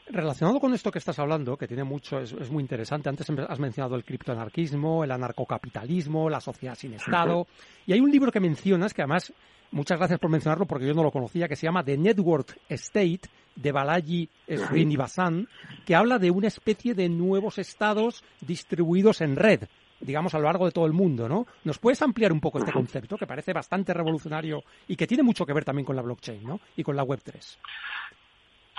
Relacionado 0.06 0.58
con 0.58 0.74
esto 0.74 0.90
que 0.90 0.98
estás 0.98 1.18
hablando, 1.18 1.56
que 1.56 1.68
tiene 1.68 1.84
mucho, 1.84 2.18
es, 2.18 2.50
muy 2.50 2.62
interesante. 2.62 3.08
Antes 3.08 3.28
has 3.30 3.58
mencionado 3.60 3.94
el 3.96 4.04
criptoanarquismo, 4.04 5.04
el 5.04 5.10
anarcocapitalismo, 5.12 6.28
la 6.28 6.40
sociedad 6.40 6.74
sin 6.74 6.94
Estado. 6.94 7.46
Y 7.86 7.92
hay 7.92 8.00
un 8.00 8.10
libro 8.10 8.32
que 8.32 8.40
mencionas, 8.40 8.92
que 8.92 9.02
además, 9.02 9.32
muchas 9.70 9.98
gracias 9.98 10.18
por 10.18 10.30
mencionarlo 10.30 10.66
porque 10.66 10.86
yo 10.86 10.94
no 10.94 11.04
lo 11.04 11.12
conocía, 11.12 11.46
que 11.46 11.54
se 11.54 11.66
llama 11.66 11.84
The 11.84 11.96
Network 11.96 12.58
State 12.68 13.28
de 13.54 13.72
Balaji 13.72 14.28
Srinivasan, 14.48 15.46
que 15.86 15.94
habla 15.94 16.18
de 16.18 16.30
una 16.30 16.48
especie 16.48 16.94
de 16.94 17.08
nuevos 17.08 17.58
estados 17.58 18.24
distribuidos 18.40 19.20
en 19.20 19.36
red 19.36 19.62
digamos, 20.00 20.34
a 20.34 20.38
lo 20.38 20.44
largo 20.44 20.66
de 20.66 20.72
todo 20.72 20.86
el 20.86 20.92
mundo, 20.92 21.28
¿no? 21.28 21.46
¿Nos 21.64 21.78
puedes 21.78 22.00
ampliar 22.02 22.32
un 22.32 22.40
poco 22.40 22.58
este 22.58 22.72
concepto, 22.72 23.16
que 23.16 23.26
parece 23.26 23.52
bastante 23.52 23.92
revolucionario 23.94 24.62
y 24.88 24.96
que 24.96 25.06
tiene 25.06 25.22
mucho 25.22 25.44
que 25.46 25.52
ver 25.52 25.64
también 25.64 25.84
con 25.84 25.96
la 25.96 26.02
blockchain, 26.02 26.44
¿no? 26.44 26.60
Y 26.76 26.82
con 26.82 26.96
la 26.96 27.04
Web3. 27.04 27.58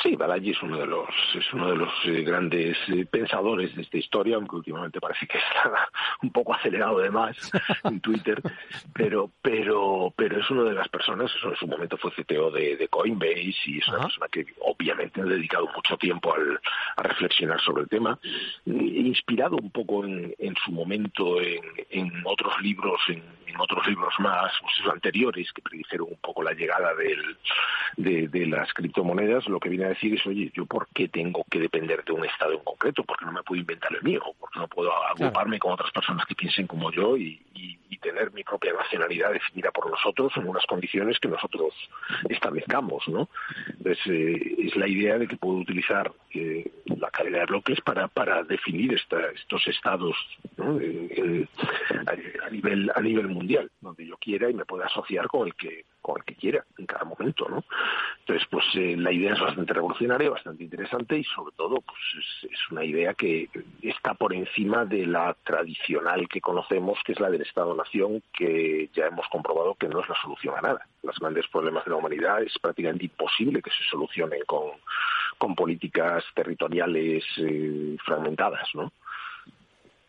Sí, 0.01 0.15
Balaji 0.15 0.49
es 0.49 0.63
uno 0.63 0.79
de 0.79 0.87
los 0.87 1.09
es 1.35 1.53
uno 1.53 1.69
de 1.69 1.75
los 1.75 1.89
eh, 2.05 2.23
grandes 2.23 2.75
eh, 2.87 3.05
pensadores 3.05 3.75
de 3.75 3.83
esta 3.83 3.97
historia, 3.97 4.35
aunque 4.35 4.55
últimamente 4.55 4.99
parece 4.99 5.27
que 5.27 5.37
está 5.55 5.89
un 6.23 6.31
poco 6.31 6.55
acelerado 6.55 6.99
de 6.99 7.11
más 7.11 7.37
en 7.83 7.99
Twitter, 7.99 8.41
pero 8.93 9.29
pero 9.41 10.11
pero 10.15 10.39
es 10.39 10.49
una 10.49 10.63
de 10.63 10.73
las 10.73 10.89
personas, 10.89 11.31
en 11.43 11.55
su 11.55 11.67
momento 11.67 11.97
fue 11.97 12.11
CTO 12.11 12.49
de, 12.49 12.87
Coinbase 12.89 13.53
y 13.65 13.77
es 13.77 13.87
una 13.89 13.99
persona 14.01 14.27
que 14.31 14.45
obviamente 14.61 15.21
ha 15.21 15.25
dedicado 15.25 15.69
mucho 15.75 15.95
tiempo 15.97 16.33
al, 16.33 16.59
a 16.97 17.03
reflexionar 17.03 17.61
sobre 17.61 17.83
el 17.83 17.89
tema, 17.89 18.17
inspirado 18.65 19.57
un 19.57 19.69
poco 19.69 20.03
en, 20.03 20.33
en 20.39 20.55
su 20.65 20.71
momento 20.71 21.39
en, 21.39 21.61
en 21.91 22.11
otros 22.25 22.59
libros, 22.61 22.99
en, 23.07 23.23
otros 23.59 23.85
libros 23.85 24.13
más 24.19 24.51
pues, 24.61 24.93
anteriores 24.93 25.51
que 25.51 25.61
predijeron 25.61 26.07
un 26.09 26.17
poco 26.17 26.41
la 26.41 26.53
llegada 26.53 26.95
del, 26.95 27.37
de, 27.97 28.27
de 28.29 28.45
las 28.47 28.73
criptomonedas, 28.73 29.47
lo 29.49 29.59
que 29.59 29.69
viene 29.69 29.85
a 29.85 29.89
decir 29.93 30.13
es, 30.13 30.25
oye, 30.25 30.51
¿yo 30.53 30.65
por 30.65 30.87
qué 30.93 31.07
tengo 31.07 31.45
que 31.49 31.59
depender 31.59 32.03
de 32.03 32.11
un 32.11 32.25
Estado 32.25 32.53
en 32.53 32.63
concreto? 32.63 33.03
¿Por 33.03 33.17
qué 33.17 33.25
no 33.25 33.31
me 33.31 33.43
puedo 33.43 33.61
inventar 33.61 33.93
el 33.93 34.03
mío? 34.03 34.21
¿Por 34.39 34.49
qué 34.51 34.59
no 34.59 34.67
puedo 34.67 34.91
agruparme 35.07 35.59
con 35.59 35.73
otras 35.73 35.91
personas 35.91 36.25
que 36.25 36.35
piensen 36.35 36.67
como 36.67 36.91
yo 36.91 37.17
y, 37.17 37.41
tener 38.01 38.31
mi 38.33 38.43
propia 38.43 38.73
nacionalidad 38.73 39.31
definida 39.31 39.69
por 39.69 39.87
nosotros 39.87 40.33
en 40.35 40.47
unas 40.47 40.65
condiciones 40.65 41.19
que 41.19 41.27
nosotros 41.27 41.71
establezcamos, 42.29 43.07
¿no? 43.07 43.29
Entonces, 43.67 43.99
eh, 44.07 44.55
es 44.57 44.75
la 44.75 44.87
idea 44.87 45.19
de 45.19 45.27
que 45.27 45.37
puedo 45.37 45.57
utilizar 45.59 46.11
eh, 46.33 46.67
la 46.85 47.11
cadena 47.11 47.41
de 47.41 47.45
bloques 47.45 47.79
para, 47.81 48.07
para 48.07 48.41
definir 48.41 48.95
estos 48.95 49.67
estados 49.67 50.17
a, 50.57 52.49
nivel, 52.49 52.91
a 52.95 53.01
nivel 53.01 53.27
mundial, 53.27 53.69
donde 53.81 54.07
yo 54.07 54.17
quiera 54.17 54.49
y 54.49 54.55
me 54.55 54.65
pueda 54.65 54.87
asociar 54.87 55.27
con 55.27 55.47
el 55.47 55.53
que 55.53 55.85
con 56.01 56.17
el 56.17 56.25
que 56.25 56.35
quiera 56.35 56.65
en 56.77 56.85
cada 56.85 57.05
momento, 57.05 57.47
¿no? 57.47 57.63
Entonces, 58.19 58.47
pues 58.49 58.65
eh, 58.75 58.95
la 58.97 59.11
idea 59.11 59.33
es 59.33 59.39
bastante 59.39 59.73
revolucionaria, 59.73 60.29
bastante 60.29 60.63
interesante 60.63 61.17
y 61.17 61.23
sobre 61.23 61.55
todo, 61.55 61.81
pues 61.81 61.99
es, 62.43 62.59
una 62.71 62.83
idea 62.83 63.13
que 63.13 63.49
está 63.81 64.13
por 64.13 64.33
encima 64.33 64.85
de 64.85 65.05
la 65.05 65.35
tradicional 65.43 66.27
que 66.29 66.41
conocemos, 66.41 66.99
que 67.05 67.13
es 67.13 67.19
la 67.19 67.29
del 67.29 67.41
Estado-Nación, 67.41 68.23
que 68.33 68.89
ya 68.93 69.07
hemos 69.07 69.27
comprobado 69.27 69.75
que 69.75 69.87
no 69.87 70.01
es 70.01 70.09
la 70.09 70.15
solución 70.21 70.55
a 70.57 70.61
nada. 70.61 70.87
Los 71.03 71.17
grandes 71.19 71.47
problemas 71.47 71.83
de 71.85 71.91
la 71.91 71.97
humanidad 71.97 72.41
es 72.41 72.57
prácticamente 72.59 73.05
imposible 73.05 73.61
que 73.61 73.71
se 73.71 73.83
solucionen 73.89 74.41
con, 74.45 74.71
con 75.37 75.55
políticas 75.55 76.23
territoriales 76.33 77.23
eh, 77.37 77.97
fragmentadas, 78.05 78.69
¿no? 78.73 78.91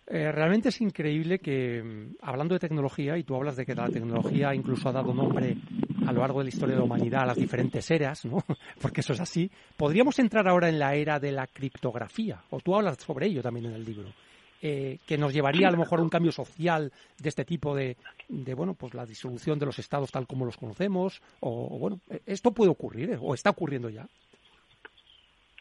Eh, 0.07 0.31
realmente 0.31 0.69
es 0.69 0.81
increíble 0.81 1.39
que, 1.39 1.83
mm, 1.83 2.17
hablando 2.23 2.55
de 2.55 2.61
tecnología, 2.61 3.17
y 3.17 3.25
tú 3.25 3.35
hablas 3.35 3.57
de 3.57 3.65
que 3.65 3.75
la 3.75 3.89
tecnología 3.89 4.55
incluso 4.55 4.89
ha 4.89 4.93
dado 4.93 5.15
nombre 5.15 5.57
a 6.07 6.13
lo 6.13 6.21
largo 6.21 6.41
de 6.41 6.45
la 6.45 6.49
historia 6.49 6.75
de 6.75 6.81
la 6.81 6.85
humanidad 6.85 7.27
las 7.27 7.37
diferentes 7.37 7.91
eras, 7.91 8.25
¿no? 8.25 8.45
Porque 8.81 9.01
eso 9.01 9.13
es 9.13 9.21
así. 9.21 9.51
Podríamos 9.77 10.19
entrar 10.19 10.49
ahora 10.49 10.69
en 10.69 10.79
la 10.79 10.95
era 10.95 11.19
de 11.19 11.33
la 11.33 11.47
criptografía, 11.47 12.43
o 12.51 12.61
tú 12.61 12.75
hablas 12.75 12.99
sobre 12.99 13.27
ello 13.27 13.43
también 13.43 13.67
en 13.67 13.73
el 13.75 13.85
libro. 13.85 14.09
Eh, 14.65 14.99
que 15.07 15.19
nos 15.19 15.33
llevaría 15.33 15.67
a 15.67 15.73
lo 15.73 15.79
mejor 15.79 15.99
a 15.99 16.03
un 16.03 16.09
cambio 16.09 16.31
social 16.31 16.93
de 17.19 17.29
este 17.29 17.45
tipo 17.45 17.75
de, 17.75 17.97
de, 18.29 18.55
bueno, 18.55 18.75
pues 18.75 18.95
la 18.95 19.05
disolución 19.05 19.59
de 19.59 19.67
los 19.67 19.81
estados 19.81 20.13
tal 20.13 20.29
como 20.29 20.45
los 20.45 20.57
conocemos, 20.57 21.21
o, 21.41 21.79
bueno, 21.81 22.01
esto 22.27 22.53
puede 22.53 22.71
ocurrir, 22.71 23.11
¿eh? 23.11 23.19
o 23.21 23.35
está 23.35 23.51
ocurriendo 23.51 23.91
ya 23.91 24.07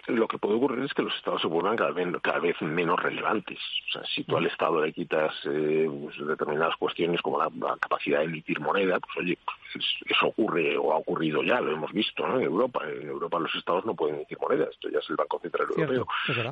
lo 0.08 0.28
que 0.28 0.38
puede 0.38 0.56
ocurrir 0.56 0.84
es 0.84 0.94
que 0.94 1.04
los 1.04 1.16
estados 1.16 1.42
se 1.42 1.48
vuelvan 1.48 1.76
cada 1.76 1.92
vez, 1.92 2.08
cada 2.22 2.40
vez 2.40 2.60
menos 2.62 3.00
relevantes. 3.00 3.60
O 3.90 3.92
sea, 3.92 4.04
si 4.06 4.24
tú 4.24 4.38
al 4.38 4.46
Estado 4.46 4.84
le 4.84 4.94
quitas 4.94 5.34
eh, 5.46 5.90
pues, 5.90 6.28
determinadas 6.28 6.76
cuestiones 6.78 7.22
como 7.22 7.40
la, 7.40 7.50
capacidad 7.80 8.20
de 8.20 8.26
emitir 8.26 8.60
moneda, 8.60 9.00
pues 9.00 9.18
oye, 9.18 9.38
pues, 9.74 9.86
eso 10.06 10.28
ocurre 10.28 10.78
o 10.78 10.94
ha 10.94 10.98
ocurrido 10.98 11.44
ya, 11.44 11.62
lo 11.62 11.72
hemos 11.72 11.92
visto 11.92 12.28
¿no? 12.28 12.38
en 12.40 12.46
Europa. 12.46 12.82
En 12.88 13.08
Europa 13.08 13.40
los 13.40 13.54
estados 13.56 13.86
no 13.86 13.96
pueden 13.96 14.16
emitir 14.16 14.38
moneda, 14.40 14.66
esto 14.72 14.90
ya 14.90 15.00
es 15.00 15.10
el 15.10 15.16
Banco 15.16 15.40
Central 15.40 15.68
Europeo. 15.70 16.08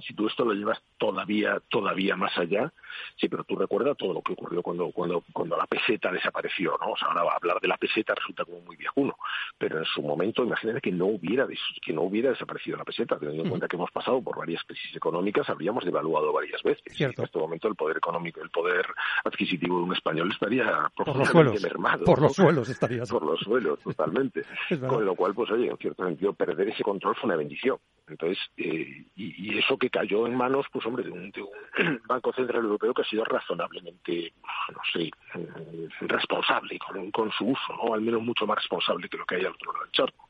Si 0.05 0.13
tú 0.13 0.27
esto 0.27 0.45
lo 0.45 0.53
llevas 0.53 0.81
todavía 0.97 1.59
todavía 1.69 2.15
más 2.15 2.37
allá, 2.37 2.71
sí, 3.19 3.27
pero 3.29 3.43
tú 3.43 3.55
recuerdas 3.55 3.97
todo 3.97 4.13
lo 4.13 4.21
que 4.21 4.33
ocurrió 4.33 4.61
cuando 4.61 4.91
cuando 4.91 5.23
cuando 5.33 5.57
la 5.57 5.65
peseta 5.65 6.11
desapareció, 6.11 6.77
¿no? 6.79 6.91
O 6.91 6.97
sea, 6.97 7.09
ahora 7.09 7.35
hablar 7.35 7.59
de 7.59 7.67
la 7.67 7.77
peseta 7.77 8.13
resulta 8.15 8.45
como 8.45 8.61
muy 8.61 8.75
viejuno, 8.75 9.17
pero 9.57 9.79
en 9.79 9.85
su 9.85 10.01
momento 10.01 10.43
imagínate 10.43 10.81
que 10.81 10.91
no 10.91 11.05
hubiera 11.05 11.47
que 11.81 11.93
no 11.93 12.03
hubiera 12.03 12.29
desaparecido 12.29 12.77
la 12.77 12.85
peseta, 12.85 13.17
teniendo 13.39 13.43
en 13.43 13.49
cuenta 13.49 13.67
que 13.67 13.75
hemos 13.75 13.91
pasado 13.91 14.21
por 14.21 14.37
varias 14.37 14.63
crisis 14.63 14.95
económicas, 14.95 15.49
habríamos 15.49 15.85
devaluado 15.85 16.33
varias 16.33 16.61
veces. 16.63 16.83
En 16.99 17.13
este 17.23 17.39
momento 17.39 17.67
el 17.67 17.75
poder 17.75 17.97
económico, 17.97 18.41
el 18.41 18.49
poder 18.49 18.85
adquisitivo 19.23 19.77
de 19.77 19.83
un 19.83 19.93
español 19.93 20.31
estaría 20.31 20.91
profundamente 20.95 21.59
mermado. 21.61 22.05
Por 22.05 22.21
los 22.21 22.33
suelos 22.33 22.69
estaría. 22.69 23.03
Por 23.03 23.25
los 23.25 23.39
suelos, 23.39 23.79
totalmente. 23.79 24.43
Con 24.87 25.05
lo 25.05 25.15
cual, 25.15 25.33
pues 25.33 25.49
oye, 25.51 25.69
en 25.69 25.77
cierto 25.77 26.05
sentido, 26.05 26.33
perder 26.33 26.69
ese 26.69 26.83
control 26.83 27.15
fue 27.15 27.27
una 27.27 27.37
bendición. 27.37 27.77
Entonces, 28.07 28.39
eh, 28.57 29.05
y, 29.15 29.57
eso 29.57 29.77
que 29.77 29.89
cayó 29.89 30.25
en 30.25 30.35
manos, 30.35 30.65
pues 30.71 30.85
hombre, 30.85 31.03
de 31.03 31.11
un, 31.11 31.31
Banco 32.07 32.33
Central 32.33 32.63
Europeo 32.63 32.93
que 32.93 33.01
ha 33.03 33.05
sido 33.05 33.23
razonablemente, 33.23 34.33
no 34.71 34.79
sé, 34.91 35.11
eh, 35.35 35.89
responsable 36.01 36.79
con, 36.79 37.11
con 37.11 37.31
su 37.31 37.45
uso, 37.45 37.73
¿no? 37.75 37.93
Al 37.93 38.01
menos 38.01 38.21
mucho 38.21 38.47
más 38.47 38.57
responsable 38.57 39.07
que 39.09 39.17
lo 39.17 39.25
que 39.25 39.35
hay 39.35 39.45
al 39.45 39.53
otro 39.53 39.71
lado 39.71 39.85
del 39.85 39.91
charco. 39.91 40.28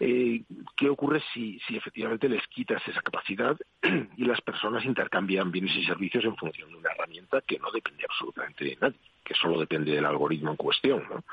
Eh, 0.00 0.42
¿Qué 0.76 0.88
ocurre 0.88 1.22
si, 1.32 1.60
si 1.60 1.76
efectivamente 1.76 2.28
les 2.28 2.44
quitas 2.48 2.86
esa 2.88 3.00
capacidad 3.00 3.56
y 4.16 4.24
las 4.24 4.40
personas 4.40 4.84
intercambian 4.84 5.52
bienes 5.52 5.76
y 5.76 5.84
servicios 5.84 6.24
en 6.24 6.36
función 6.36 6.70
de 6.70 6.76
una 6.76 6.90
herramienta 6.90 7.40
que 7.42 7.58
no 7.58 7.70
depende 7.70 8.04
absolutamente 8.08 8.64
de 8.64 8.76
nadie, 8.80 8.98
que 9.24 9.34
solo 9.34 9.60
depende 9.60 9.92
del 9.92 10.04
algoritmo 10.04 10.50
en 10.50 10.56
cuestión, 10.56 11.04
¿no? 11.08 11.24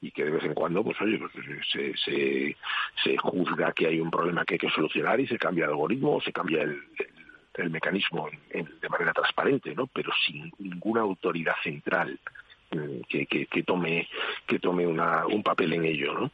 y 0.00 0.10
que 0.10 0.24
de 0.24 0.30
vez 0.30 0.44
en 0.44 0.54
cuando, 0.54 0.84
pues 0.84 1.00
oye, 1.00 1.18
pues, 1.18 1.32
se, 1.72 1.96
se, 1.96 2.56
se, 3.02 3.16
juzga 3.16 3.72
que 3.72 3.86
hay 3.86 3.98
un 3.98 4.10
problema 4.10 4.44
que 4.44 4.54
hay 4.54 4.58
que 4.58 4.70
solucionar 4.70 5.18
y 5.20 5.26
se 5.26 5.38
cambia 5.38 5.64
el 5.64 5.70
algoritmo 5.70 6.16
o 6.16 6.20
se 6.20 6.32
cambia 6.32 6.62
el, 6.62 6.78
el, 7.54 7.70
mecanismo 7.70 8.28
de 8.52 8.88
manera 8.90 9.14
transparente, 9.14 9.74
¿no? 9.74 9.86
Pero 9.86 10.12
sin 10.26 10.52
ninguna 10.58 11.00
autoridad 11.00 11.54
central 11.62 12.18
que, 13.08 13.26
que, 13.26 13.62
tome 13.62 14.08
que 14.46 14.58
tome 14.58 14.86
una, 14.86 15.26
un 15.26 15.42
papel 15.42 15.72
en 15.74 15.84
ello 15.84 16.14
¿no? 16.14 16.30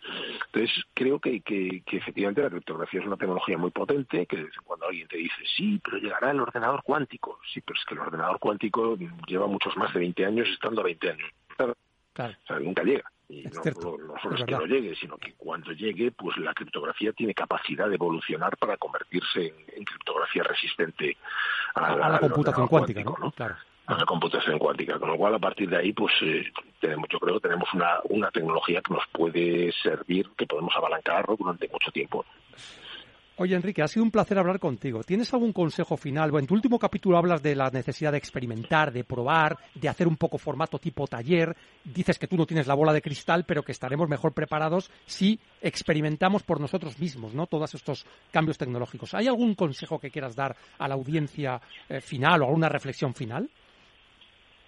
entonces 0.46 0.84
creo 0.94 1.18
que, 1.18 1.40
que, 1.40 1.82
efectivamente 1.86 2.42
la 2.42 2.50
criptografía 2.50 3.00
es 3.00 3.06
una 3.06 3.16
tecnología 3.16 3.58
muy 3.58 3.70
potente 3.70 4.26
que 4.26 4.46
cuando 4.64 4.86
alguien 4.86 5.08
te 5.08 5.18
dice 5.18 5.42
sí 5.56 5.80
pero 5.84 5.98
llegará 5.98 6.30
el 6.30 6.40
ordenador 6.40 6.82
cuántico 6.82 7.38
sí 7.52 7.60
pero 7.60 7.78
es 7.78 7.84
que 7.84 7.94
el 7.94 8.00
ordenador 8.00 8.38
cuántico 8.38 8.96
lleva 9.26 9.46
muchos 9.46 9.76
más 9.76 9.92
de 9.92 10.00
20 10.00 10.26
años 10.26 10.48
estando 10.48 10.80
a 10.80 10.84
20 10.84 11.10
años 11.10 11.30
claro. 11.56 11.74
o 12.16 12.46
sea, 12.46 12.58
nunca 12.58 12.82
llega 12.82 13.04
y 13.28 13.44
no, 13.44 13.62
solo 14.20 14.36
es, 14.36 14.44
que 14.44 14.52
no 14.52 14.66
llegue, 14.66 14.94
sino 14.96 15.16
que 15.16 15.32
cuando 15.38 15.72
llegue, 15.72 16.10
pues 16.10 16.36
la 16.36 16.52
criptografía 16.52 17.14
tiene 17.14 17.32
capacidad 17.32 17.88
de 17.88 17.94
evolucionar 17.94 18.58
para 18.58 18.76
convertirse 18.76 19.54
en, 19.74 19.84
criptografía 19.84 20.42
resistente 20.42 21.16
a, 21.74 21.96
la, 21.96 22.18
computación 22.18 22.68
cuántica, 22.68 23.02
¿no? 23.02 23.32
Claro 23.32 23.56
a 23.92 23.98
la 23.98 24.04
computación 24.04 24.58
cuántica. 24.58 24.98
Con 24.98 25.10
lo 25.10 25.16
cual, 25.16 25.34
a 25.34 25.38
partir 25.38 25.68
de 25.68 25.78
ahí, 25.78 25.92
pues 25.92 26.12
eh, 26.22 26.44
tenemos, 26.80 27.08
yo 27.10 27.18
creo 27.18 27.34
que 27.34 27.48
tenemos 27.48 27.68
una, 27.74 28.00
una 28.10 28.30
tecnología 28.30 28.80
que 28.80 28.94
nos 28.94 29.04
puede 29.12 29.72
servir, 29.82 30.28
que 30.36 30.46
podemos 30.46 30.74
abalancar 30.76 31.24
durante 31.38 31.68
mucho 31.68 31.90
tiempo. 31.90 32.24
Oye, 33.36 33.56
Enrique, 33.56 33.82
ha 33.82 33.88
sido 33.88 34.04
un 34.04 34.10
placer 34.10 34.38
hablar 34.38 34.58
contigo. 34.58 35.02
¿Tienes 35.02 35.32
algún 35.32 35.54
consejo 35.54 35.96
final? 35.96 36.30
Bueno, 36.30 36.44
en 36.44 36.48
tu 36.48 36.54
último 36.54 36.78
capítulo 36.78 37.16
hablas 37.16 37.42
de 37.42 37.56
la 37.56 37.70
necesidad 37.70 38.12
de 38.12 38.18
experimentar, 38.18 38.92
de 38.92 39.04
probar, 39.04 39.56
de 39.74 39.88
hacer 39.88 40.06
un 40.06 40.16
poco 40.16 40.36
formato 40.36 40.78
tipo 40.78 41.06
taller. 41.06 41.56
Dices 41.82 42.18
que 42.18 42.26
tú 42.26 42.36
no 42.36 42.44
tienes 42.44 42.66
la 42.66 42.74
bola 42.74 42.92
de 42.92 43.00
cristal, 43.00 43.44
pero 43.44 43.62
que 43.62 43.72
estaremos 43.72 44.06
mejor 44.06 44.32
preparados 44.32 44.90
si 45.06 45.40
experimentamos 45.62 46.42
por 46.42 46.60
nosotros 46.60 46.98
mismos, 46.98 47.32
¿no? 47.32 47.46
Todos 47.46 47.74
estos 47.74 48.04
cambios 48.30 48.58
tecnológicos. 48.58 49.14
¿Hay 49.14 49.26
algún 49.28 49.54
consejo 49.54 49.98
que 49.98 50.10
quieras 50.10 50.36
dar 50.36 50.54
a 50.78 50.86
la 50.86 50.94
audiencia 50.94 51.60
eh, 51.88 52.02
final 52.02 52.42
o 52.42 52.46
alguna 52.46 52.68
reflexión 52.68 53.14
final? 53.14 53.48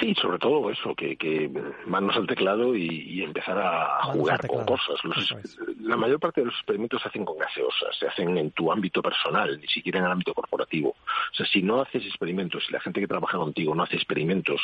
Sí, 0.00 0.14
sobre 0.14 0.38
todo 0.38 0.70
eso, 0.70 0.94
que, 0.94 1.16
que 1.16 1.50
manos 1.86 2.16
al 2.16 2.26
teclado 2.26 2.74
y, 2.74 3.22
empezar 3.22 3.58
a 3.58 4.02
jugar 4.12 4.46
con 4.46 4.64
cosas. 4.66 5.00
la 5.80 5.96
mayor 5.96 6.20
parte 6.20 6.42
de 6.42 6.46
los 6.46 6.54
experimentos 6.54 7.00
se 7.00 7.08
hacen 7.08 7.24
con 7.24 7.38
gaseosas, 7.38 7.96
se 7.98 8.06
hacen 8.06 8.36
en 8.36 8.50
tu 8.50 8.70
ámbito 8.70 9.00
personal, 9.00 9.58
ni 9.60 9.66
siquiera 9.66 9.98
en 9.98 10.04
el 10.04 10.12
ámbito 10.12 10.34
corporativo. 10.34 10.90
O 10.90 11.34
sea, 11.34 11.46
si 11.46 11.62
no 11.62 11.80
haces 11.80 12.04
experimentos, 12.04 12.64
si 12.66 12.72
la 12.72 12.80
gente 12.80 13.00
que 13.00 13.06
trabaja 13.06 13.38
contigo 13.38 13.74
no 13.74 13.82
hace 13.82 13.96
experimentos, 13.96 14.60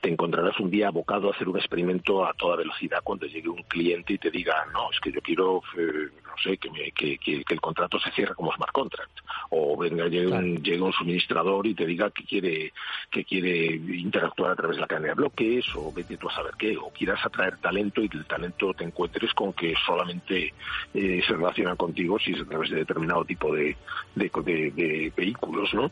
te 0.00 0.10
encontrarás 0.10 0.58
un 0.60 0.70
día 0.70 0.88
abocado 0.88 1.28
a 1.28 1.32
hacer 1.32 1.48
un 1.48 1.56
experimento 1.56 2.26
a 2.26 2.34
toda 2.34 2.56
velocidad 2.56 3.00
cuando 3.02 3.26
llegue 3.26 3.48
un 3.48 3.62
cliente 3.64 4.14
y 4.14 4.18
te 4.18 4.30
diga, 4.30 4.66
no, 4.72 4.90
es 4.90 5.00
que 5.00 5.12
yo 5.12 5.20
quiero, 5.20 5.62
eh, 5.78 6.10
no 6.24 6.36
sé, 6.42 6.58
que, 6.58 6.70
que, 6.92 7.18
que, 7.18 7.44
el 7.48 7.60
contrato 7.60 7.98
se 7.98 8.10
cierre 8.12 8.34
como 8.34 8.52
smart 8.52 8.72
contract. 8.72 9.18
O 9.50 9.76
venga, 9.76 10.06
llegue, 10.06 10.26
un, 10.26 10.62
llegue 10.62 10.82
un 10.82 10.92
suministrador 10.92 11.66
y 11.66 11.74
te 11.74 11.86
diga 11.86 12.10
que 12.10 12.24
quiere, 12.24 12.72
que 13.10 13.24
quiere 13.24 13.74
interactuar 13.74 14.45
a 14.52 14.56
través 14.56 14.76
de 14.76 14.80
la 14.82 14.86
cadena 14.86 15.08
de 15.08 15.14
bloques 15.14 15.64
o 15.74 15.92
vete 15.92 16.16
tú 16.16 16.28
a 16.28 16.34
saber 16.34 16.54
qué, 16.58 16.76
o 16.76 16.90
quieras 16.90 17.24
atraer 17.24 17.56
talento 17.58 18.02
y 18.02 18.08
que 18.08 18.18
el 18.18 18.26
talento 18.26 18.72
te 18.74 18.84
encuentres 18.84 19.32
con 19.34 19.52
que 19.52 19.74
solamente 19.84 20.52
eh, 20.94 21.22
se 21.26 21.32
relaciona 21.34 21.76
contigo 21.76 22.18
si 22.18 22.32
es 22.32 22.40
a 22.40 22.44
través 22.44 22.70
de 22.70 22.76
determinado 22.76 23.24
tipo 23.24 23.54
de, 23.54 23.76
de, 24.14 25.12
vehículos, 25.16 25.72
¿no? 25.74 25.90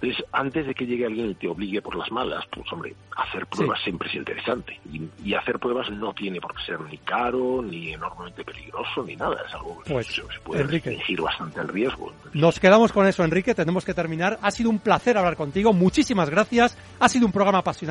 Entonces, 0.00 0.24
antes 0.32 0.66
de 0.66 0.74
que 0.74 0.86
llegue 0.86 1.06
alguien 1.06 1.30
y 1.30 1.34
te 1.34 1.48
obligue 1.48 1.82
por 1.82 1.96
las 1.96 2.10
malas, 2.10 2.44
pues 2.50 2.70
hombre, 2.72 2.94
hacer 3.16 3.46
pruebas 3.46 3.80
siempre 3.82 4.08
es 4.08 4.14
interesante. 4.14 4.80
Y, 4.92 5.34
hacer 5.34 5.58
pruebas 5.58 5.88
no 5.90 6.12
tiene 6.14 6.40
por 6.40 6.54
qué 6.54 6.64
ser 6.64 6.80
ni 6.80 6.98
caro, 6.98 7.62
ni 7.62 7.92
enormemente 7.92 8.44
peligroso, 8.44 9.04
ni 9.04 9.14
nada. 9.14 9.36
Es 9.46 9.54
algo 9.54 9.80
que 9.82 9.92
pues, 9.92 10.06
se, 10.06 10.22
puede 10.42 10.64
restringir 10.64 11.20
bastante 11.20 11.60
el 11.60 11.68
riesgo. 11.68 12.12
Nos 12.32 12.58
quedamos 12.58 12.92
con 12.92 13.06
eso, 13.06 13.22
Enrique. 13.22 13.54
Tenemos 13.54 13.84
que 13.84 13.94
terminar. 13.94 14.38
Ha 14.42 14.50
sido 14.50 14.70
un 14.70 14.80
placer 14.80 15.16
hablar 15.16 15.36
contigo. 15.36 15.72
Muchísimas 15.72 16.28
gracias. 16.28 16.76
Ha 16.98 17.08
sido 17.08 17.26
un 17.26 17.32
programa 17.32 17.58
apasionante. 17.58 17.87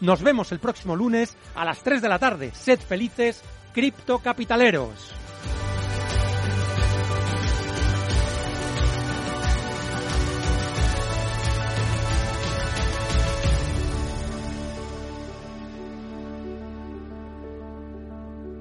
Nos 0.00 0.22
vemos 0.22 0.50
el 0.52 0.58
próximo 0.58 0.96
lunes 0.96 1.36
a 1.54 1.64
las 1.64 1.82
3 1.82 2.02
de 2.02 2.08
la 2.08 2.18
tarde. 2.18 2.50
Sed 2.52 2.80
felices, 2.80 3.42
criptocapitaleros. 3.72 5.12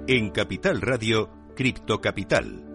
En 0.08 0.30
Capital 0.30 0.82
Radio, 0.82 1.32
Criptocapital 1.56 2.75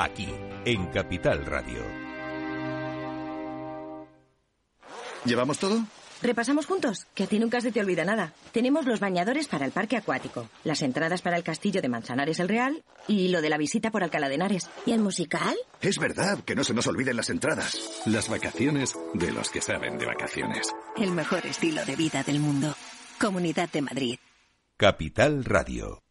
Aquí, 0.00 0.28
en 0.64 0.86
Capital 0.92 1.44
Radio. 1.44 1.82
¿Llevamos 5.24 5.58
todo? 5.58 5.82
¿Repasamos 6.22 6.66
juntos? 6.66 7.08
Que 7.16 7.24
a 7.24 7.26
ti 7.26 7.40
nunca 7.40 7.60
se 7.60 7.72
te 7.72 7.80
olvida 7.80 8.04
nada. 8.04 8.32
Tenemos 8.52 8.86
los 8.86 9.00
bañadores 9.00 9.48
para 9.48 9.66
el 9.66 9.72
parque 9.72 9.96
acuático, 9.96 10.48
las 10.62 10.82
entradas 10.82 11.20
para 11.20 11.36
el 11.36 11.42
castillo 11.42 11.82
de 11.82 11.88
Manzanares 11.88 12.38
el 12.38 12.48
Real 12.48 12.84
y 13.08 13.26
lo 13.30 13.42
de 13.42 13.48
la 13.48 13.58
visita 13.58 13.90
por 13.90 14.04
Alcalá 14.04 14.28
de 14.28 14.36
Henares. 14.36 14.70
¿Y 14.86 14.92
el 14.92 15.00
musical? 15.00 15.56
Es 15.80 15.98
verdad, 15.98 16.44
que 16.44 16.54
no 16.54 16.62
se 16.62 16.74
nos 16.74 16.86
olviden 16.86 17.16
las 17.16 17.30
entradas. 17.30 18.04
Las 18.06 18.28
vacaciones 18.28 18.96
de 19.14 19.32
los 19.32 19.50
que 19.50 19.60
saben 19.60 19.98
de 19.98 20.06
vacaciones. 20.06 20.72
El 20.96 21.10
mejor 21.10 21.44
estilo 21.44 21.84
de 21.84 21.96
vida 21.96 22.22
del 22.22 22.38
mundo. 22.38 22.72
Comunidad 23.20 23.68
de 23.70 23.82
Madrid. 23.82 24.18
Capital 24.76 25.44
Radio. 25.44 26.04